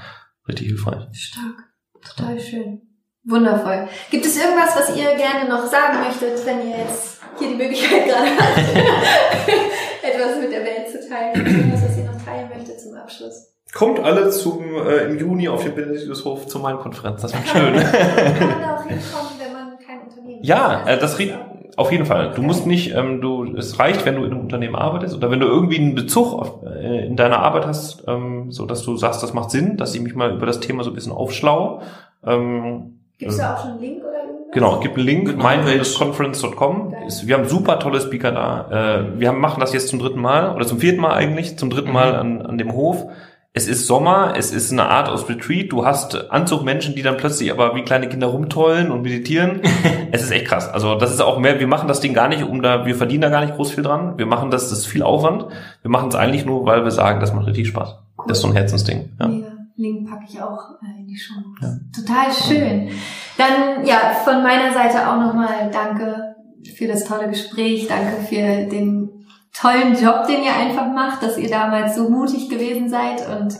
[0.48, 1.04] Richtig hilfreich.
[1.12, 1.66] Stark.
[2.02, 2.82] Total schön.
[3.26, 3.88] Wundervoll.
[4.10, 8.06] Gibt es irgendwas, was ihr gerne noch sagen möchtet, wenn ihr jetzt hier die Möglichkeit
[8.06, 8.58] gerade habt,
[10.04, 11.46] etwas mit der Welt zu teilen?
[11.46, 13.50] Irgendwas, was ihr noch teilen möchtet zum Abschluss?
[13.74, 17.22] Kommt alle zum äh, im Juni auf dem Benediktushof zur Main-Konferenz.
[17.24, 17.74] Das wird schön.
[17.74, 20.88] Kann man da auch hinkommen, wenn man kein Unternehmen Ja, hat?
[20.90, 21.36] äh, das riecht
[21.76, 22.34] auf jeden Fall.
[22.36, 25.40] Du musst nicht, ähm, du, es reicht, wenn du in einem Unternehmen arbeitest oder wenn
[25.40, 29.24] du irgendwie einen Bezug auf, äh, in deiner Arbeit hast, ähm, so dass du sagst,
[29.24, 31.82] das macht Sinn, dass ich mich mal über das Thema so ein bisschen aufschlaue.
[32.28, 34.04] Ähm, Gibt es da auch schon einen Link?
[34.54, 35.44] Genau, es gibt einen Link, Genau,
[37.26, 39.00] Wir haben super tolle Speaker da.
[39.00, 41.70] Äh, Wir haben, machen das jetzt zum dritten Mal oder zum vierten Mal eigentlich, zum
[41.70, 43.06] dritten Mal an, an dem Hof.
[43.56, 45.72] Es ist Sommer, es ist eine Art aus Retreat.
[45.72, 49.62] Du hast Anzugmenschen, die dann plötzlich aber wie kleine Kinder rumtollen und meditieren.
[50.12, 50.68] es ist echt krass.
[50.68, 53.22] Also das ist auch mehr, wir machen das Ding gar nicht, um da, wir verdienen
[53.22, 54.18] da gar nicht groß viel dran.
[54.18, 55.46] Wir machen das, das ist viel Aufwand.
[55.84, 57.96] Wir machen es eigentlich nur, weil wir sagen, das macht richtig Spaß.
[58.28, 59.10] Das ist so ein Herzensding.
[59.20, 59.28] Ja.
[59.28, 59.53] Mega.
[59.76, 61.36] Link packe ich auch äh, in die Show.
[61.96, 62.90] Total schön.
[63.38, 66.36] Dann ja, von meiner Seite auch nochmal danke
[66.76, 67.88] für das tolle Gespräch.
[67.88, 72.90] Danke für den tollen Job, den ihr einfach macht, dass ihr damals so mutig gewesen
[72.90, 73.58] seid und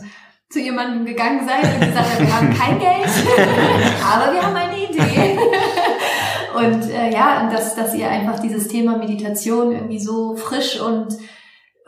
[0.50, 3.08] zu jemandem gegangen seid und gesagt habt, wir haben kein Geld,
[4.04, 5.38] aber wir haben eine Idee.
[6.54, 11.08] Und äh, ja, und dass, dass ihr einfach dieses Thema Meditation irgendwie so frisch und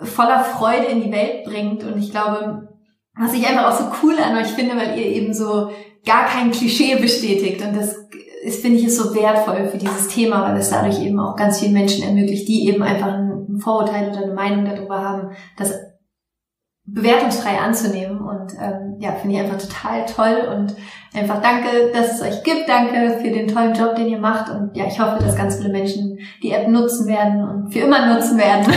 [0.01, 1.85] voller Freude in die Welt bringt.
[1.85, 2.76] Und ich glaube,
[3.19, 5.71] was ich einfach auch so cool an euch finde, weil ihr eben so
[6.05, 7.64] gar kein Klischee bestätigt.
[7.64, 7.97] Und das
[8.43, 11.61] ist, finde ich, ist so wertvoll für dieses Thema, weil es dadurch eben auch ganz
[11.61, 15.73] vielen Menschen ermöglicht, die eben einfach ein Vorurteil oder eine Meinung darüber haben, das
[16.85, 18.21] bewertungsfrei anzunehmen.
[18.21, 20.77] Und ähm, ja, finde ich einfach total toll und
[21.19, 22.69] einfach danke, dass es euch gibt.
[22.69, 24.51] Danke für den tollen Job, den ihr macht.
[24.51, 28.14] Und ja, ich hoffe, dass ganz viele Menschen die App nutzen werden und für immer
[28.14, 28.67] nutzen werden.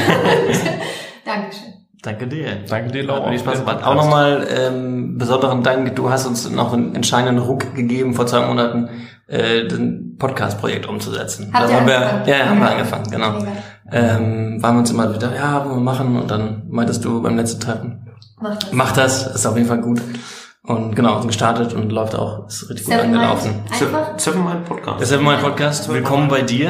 [1.26, 1.79] Dankeschön.
[2.02, 2.64] Danke dir.
[2.70, 3.30] Danke dir, Laura.
[3.30, 3.84] mir Spaß gemacht.
[3.84, 5.96] Auch nochmal ähm, besonderen Dank.
[5.98, 8.90] Du hast uns noch einen entscheidenden Ruck gegeben vor zwei Monaten,
[9.28, 11.52] äh, den Podcast-Projekt umzusetzen.
[11.54, 12.28] Habt Da haben wir, angefangen?
[12.30, 12.72] ja, haben wir Ja.
[12.72, 13.34] angefangen, genau.
[13.92, 16.18] Ähm, waren wir uns immer wieder, ja, wollen wir machen.
[16.18, 18.08] Und dann meintest du beim letzten Treffen,
[18.40, 18.72] Macht das.
[18.72, 20.02] mach das, ist auf jeden Fall gut.
[20.64, 23.52] Und genau, sind gestartet und läuft auch, ist richtig gut Seven angelaufen.
[23.52, 23.72] Mind.
[23.82, 24.20] Einfach.
[24.20, 25.02] Seven Mind Podcast.
[25.02, 25.90] Ist mein Podcast.
[25.92, 26.70] Willkommen bei dir,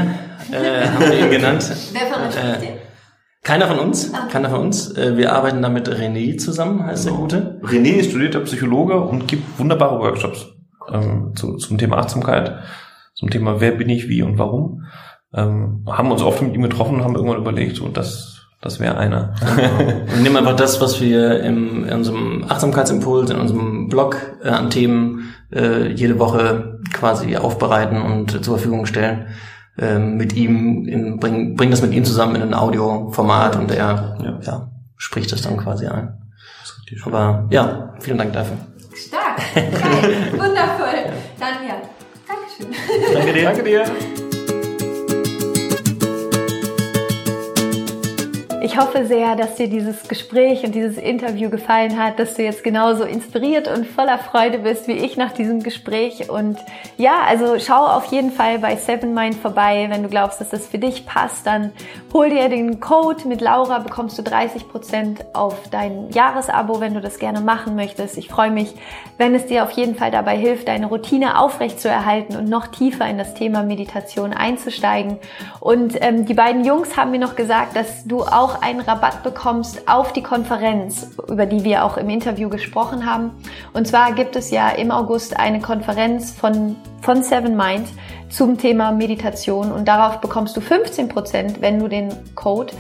[0.51, 1.69] äh, haben wir ihn genannt.
[1.91, 2.78] Wer von euch Äh?
[3.49, 4.27] Keiner von uns, Ah.
[4.31, 4.95] keiner von uns.
[4.95, 7.25] Äh, Wir arbeiten da mit René zusammen, heißt Genau.
[7.25, 7.59] der Gute.
[7.63, 10.45] René ist studierter Psychologe und gibt wunderbare Workshops
[10.93, 12.59] ähm, zu, zum Thema Achtsamkeit,
[13.15, 14.83] zum Thema Wer bin ich, wie und warum.
[15.33, 18.99] Ähm, haben uns oft mit ihm getroffen und haben irgendwann überlegt, und das, das wäre
[18.99, 19.33] einer.
[20.13, 24.69] Wir nehmen einfach das, was wir im, in unserem Achtsamkeitsimpuls, in unserem Blog äh, an
[24.69, 29.25] Themen äh, jede Woche quasi aufbereiten und äh, zur Verfügung stellen.
[29.81, 34.17] Ähm, mit ihm, in, bringen bring das mit ihm zusammen in ein Audioformat und er
[34.21, 34.39] Ja.
[34.41, 34.71] ja.
[34.97, 36.17] spricht das dann quasi ein.
[37.05, 38.57] Aber ja, vielen Dank dafür.
[38.95, 39.37] Stark.
[39.53, 40.31] Geil.
[40.31, 41.13] Wundervoll.
[41.39, 41.81] Dann ja.
[42.27, 43.13] Dankeschön.
[43.13, 43.43] Danke dir.
[43.43, 44.28] Danke dir.
[48.71, 52.63] Ich hoffe sehr, dass dir dieses Gespräch und dieses Interview gefallen hat, dass du jetzt
[52.63, 56.29] genauso inspiriert und voller Freude bist wie ich nach diesem Gespräch.
[56.29, 56.59] Und
[56.95, 59.87] ja, also schau auf jeden Fall bei Seven Mind vorbei.
[59.89, 61.71] Wenn du glaubst, dass das für dich passt, dann
[62.13, 67.17] hol dir den Code mit Laura, bekommst du 30% auf dein Jahresabo, wenn du das
[67.17, 68.19] gerne machen möchtest.
[68.19, 68.75] Ich freue mich,
[69.17, 73.17] wenn es dir auf jeden Fall dabei hilft, deine Routine aufrechtzuerhalten und noch tiefer in
[73.17, 75.17] das Thema Meditation einzusteigen.
[75.59, 79.87] Und ähm, die beiden Jungs haben mir noch gesagt, dass du auch einen Rabatt bekommst
[79.87, 83.31] auf die Konferenz, über die wir auch im Interview gesprochen haben.
[83.73, 87.87] Und zwar gibt es ja im August eine Konferenz von, von Seven Mind
[88.29, 92.73] zum Thema Meditation und darauf bekommst du 15 Prozent, wenn du den Code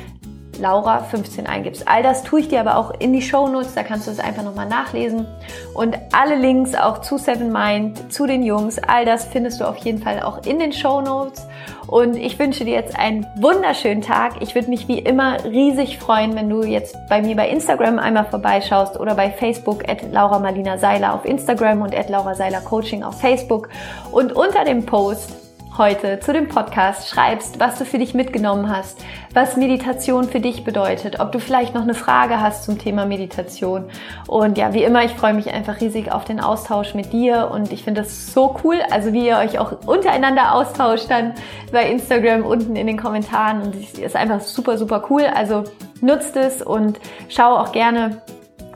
[0.59, 1.87] Laura 15 eingibst.
[1.87, 4.19] All das tue ich dir aber auch in die Show Notes, da kannst du es
[4.19, 5.25] einfach nochmal nachlesen.
[5.73, 9.77] Und alle Links auch zu Seven Mind, zu den Jungs, all das findest du auf
[9.77, 11.47] jeden Fall auch in den Show Notes.
[11.87, 14.41] Und ich wünsche dir jetzt einen wunderschönen Tag.
[14.41, 18.25] Ich würde mich wie immer riesig freuen, wenn du jetzt bei mir bei Instagram einmal
[18.25, 23.01] vorbeischaust oder bei Facebook at Laura Marlina Seiler auf Instagram und at Laura Seiler Coaching
[23.01, 23.69] auf Facebook.
[24.11, 25.38] Und unter dem Post
[25.79, 28.99] heute zu dem Podcast schreibst, was du für dich mitgenommen hast,
[29.33, 33.85] was Meditation für dich bedeutet, ob du vielleicht noch eine Frage hast zum Thema Meditation.
[34.27, 37.71] Und ja, wie immer, ich freue mich einfach riesig auf den Austausch mit dir und
[37.71, 41.33] ich finde das so cool, also wie ihr euch auch untereinander austauscht dann
[41.71, 45.23] bei Instagram unten in den Kommentaren und es ist einfach super, super cool.
[45.33, 45.63] Also
[46.01, 46.99] nutzt es und
[47.29, 48.21] schau auch gerne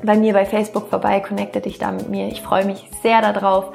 [0.05, 2.27] bei mir bei Facebook vorbei, connecte dich da mit mir.
[2.27, 3.71] Ich freue mich sehr darauf.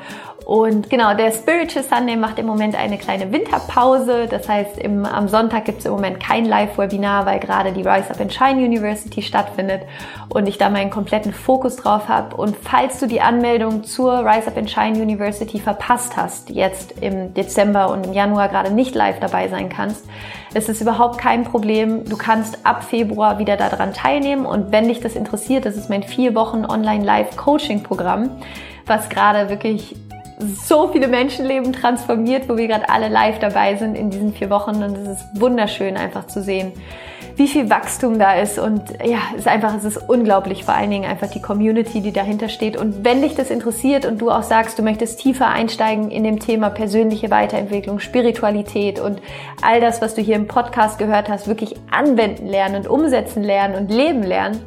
[0.48, 4.26] Und genau, der Spiritual Sunday macht im Moment eine kleine Winterpause.
[4.30, 8.10] Das heißt, im, am Sonntag gibt es im Moment kein Live-Webinar, weil gerade die Rise
[8.10, 9.82] Up and Shine University stattfindet
[10.30, 12.34] und ich da meinen kompletten Fokus drauf habe.
[12.34, 17.34] Und falls du die Anmeldung zur Rise Up and Shine University verpasst hast, jetzt im
[17.34, 20.06] Dezember und im Januar gerade nicht live dabei sein kannst,
[20.54, 22.04] es ist überhaupt kein Problem.
[22.04, 26.02] Du kannst ab Februar wieder daran teilnehmen und wenn dich das interessiert, das ist mein
[26.02, 28.30] vier Wochen Online-Live-Coaching-Programm,
[28.86, 29.94] was gerade wirklich
[30.64, 34.82] so viele Menschenleben transformiert, wo wir gerade alle live dabei sind in diesen vier Wochen
[34.82, 36.72] und es ist wunderschön einfach zu sehen,
[37.38, 40.90] wie viel Wachstum da ist und ja, es ist einfach, es ist unglaublich, vor allen
[40.90, 44.42] Dingen einfach die Community, die dahinter steht und wenn dich das interessiert und du auch
[44.42, 49.22] sagst, du möchtest tiefer einsteigen in dem Thema persönliche Weiterentwicklung, Spiritualität und
[49.62, 53.76] all das, was du hier im Podcast gehört hast, wirklich anwenden lernen und umsetzen lernen
[53.76, 54.60] und leben lernen,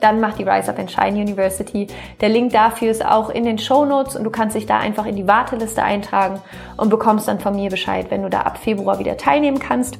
[0.00, 1.86] dann mach die Rise Up and Shine University.
[2.20, 5.06] Der Link dafür ist auch in den Show Notes und du kannst dich da einfach
[5.06, 6.40] in die Warteliste eintragen
[6.76, 9.98] und bekommst dann von mir Bescheid, wenn du da ab Februar wieder teilnehmen kannst.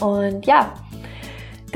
[0.00, 0.72] Und ja,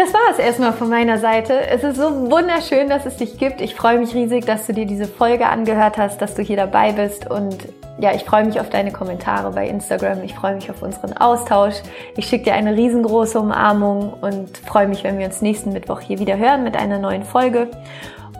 [0.01, 1.61] das war es erstmal von meiner Seite.
[1.69, 3.61] Es ist so wunderschön, dass es dich gibt.
[3.61, 6.93] Ich freue mich riesig, dass du dir diese Folge angehört hast, dass du hier dabei
[6.93, 10.23] bist und ja, ich freue mich auf deine Kommentare bei Instagram.
[10.25, 11.75] Ich freue mich auf unseren Austausch.
[12.17, 16.19] Ich schicke dir eine riesengroße Umarmung und freue mich, wenn wir uns nächsten Mittwoch hier
[16.19, 17.69] wieder hören mit einer neuen Folge.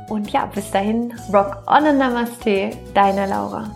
[0.09, 3.71] Und ja, bis dahin, rock on and Namaste, deine Laura.